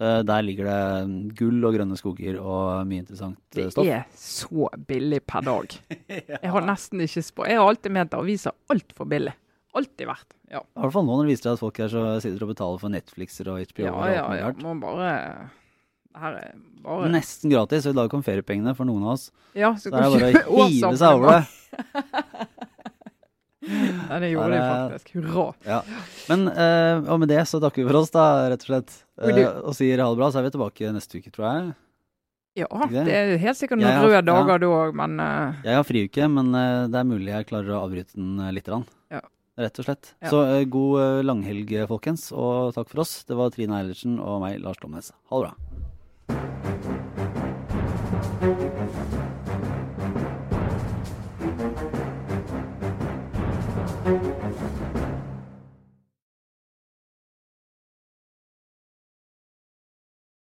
Eh, 0.00 0.22
Der 0.24 0.40
ligger 0.46 0.70
det 0.70 1.36
gull 1.36 1.60
og 1.68 1.76
grønne 1.76 1.98
skoger 2.00 2.38
og 2.40 2.88
mye 2.88 3.04
interessant 3.04 3.36
stoff. 3.68 3.84
Det 3.84 3.92
er 3.98 4.06
så 4.16 4.70
billig 4.88 5.20
per 5.28 5.44
dag. 5.44 5.76
Jeg 6.32 6.54
har 6.56 6.64
nesten 6.64 7.04
ikke 7.04 7.24
spå... 7.28 7.44
Jeg 7.50 7.60
har 7.60 7.68
alltid 7.68 7.92
ment 7.92 8.14
at 8.14 8.20
aviser 8.22 8.54
er 8.56 8.76
altfor 8.76 9.10
billig. 9.10 9.36
Alltid 9.72 10.08
vært. 10.08 10.34
Ja, 10.52 10.60
I 10.60 10.82
hvert 10.82 10.92
fall 10.92 11.06
nå 11.06 11.14
når 11.16 11.24
det 11.24 11.32
viser 11.32 11.46
seg 11.46 11.54
at 11.56 11.62
folk 11.62 11.78
her 11.80 11.90
så 11.92 12.04
sitter 12.20 12.44
og 12.44 12.52
betaler 12.52 12.80
for 12.82 12.92
Netflixer 12.92 13.48
og 13.48 13.62
HBO. 13.70 13.86
ja, 13.86 13.92
og 13.92 14.02
alt 14.04 14.16
ja. 14.16 14.24
mulig 14.26 14.40
ja. 14.40 14.48
rart. 14.50 14.64
Må 14.66 14.74
bare 14.82 15.12
Her 16.22 16.36
er 16.42 16.58
bare 16.84 17.12
Nesten 17.14 17.54
gratis, 17.54 17.86
og 17.88 17.94
i 17.94 18.00
dag 18.02 18.10
kom 18.12 18.24
feriepengene 18.26 18.74
for 18.76 18.88
noen 18.88 19.06
av 19.06 19.14
oss. 19.14 19.30
Ja, 19.56 19.72
så 19.76 19.88
Så 19.88 19.94
det 19.94 20.02
er 20.02 20.16
bare 20.18 20.44
å 20.44 20.66
hive 20.72 20.92
seg 21.00 21.16
over 21.16 21.38
det. 21.38 21.44
Nei, 23.62 24.18
det 24.18 24.32
gjorde 24.32 24.50
de 24.52 24.60
faktisk. 24.60 25.14
Hurra. 25.16 25.46
Ja. 25.64 25.78
Men 26.28 26.48
eh, 26.50 27.12
og 27.14 27.22
med 27.22 27.30
det 27.30 27.44
så 27.48 27.62
takker 27.62 27.84
vi 27.84 27.88
for 27.88 28.00
oss, 28.02 28.12
da, 28.12 28.26
rett 28.52 28.66
og 28.66 28.72
slett. 28.74 28.96
Eh, 29.22 29.40
og 29.62 29.72
sier 29.78 30.02
ha 30.02 30.10
det 30.10 30.18
bra, 30.20 30.28
så 30.34 30.42
er 30.42 30.48
vi 30.48 30.52
tilbake 30.56 30.92
neste 30.92 31.22
uke, 31.22 31.32
tror 31.32 31.46
jeg. 31.48 31.72
Ja, 32.58 32.68
det? 32.68 33.06
det 33.06 33.12
er 33.16 33.30
helt 33.40 33.56
sikkert 33.56 33.80
noen 33.80 34.02
røde 34.04 34.20
dager 34.28 34.58
ja. 34.58 34.60
da 34.60 34.72
òg, 34.76 34.96
men 34.98 35.20
eh, 35.24 35.60
Jeg 35.70 35.78
har 35.78 35.86
friuke, 35.88 36.26
men 36.28 36.50
eh, 36.58 36.88
det 36.92 36.98
er 37.00 37.06
mulig 37.08 37.30
jeg 37.32 37.48
klarer 37.48 37.72
å 37.72 37.84
avbryte 37.86 38.18
den 38.18 38.34
eh, 38.44 38.50
lite 38.52 38.74
grann. 38.74 38.84
Rett 39.62 39.78
og 39.78 39.86
slett. 39.86 40.12
Ja. 40.18 40.32
Så 40.32 40.42
eh, 40.48 40.64
god 40.66 41.00
eh, 41.04 41.22
langhelg, 41.26 41.74
folkens, 41.90 42.28
og 42.34 42.74
takk 42.76 42.90
for 42.90 43.04
oss. 43.04 43.16
Det 43.28 43.38
var 43.38 43.52
Trine 43.54 43.78
Eilertsen 43.78 44.18
og 44.18 44.40
meg, 44.42 44.58
Lars 44.64 44.80
Glomnes. 44.82 45.12
Ha 45.30 45.42
det 45.42 45.50
bra. 45.52 45.91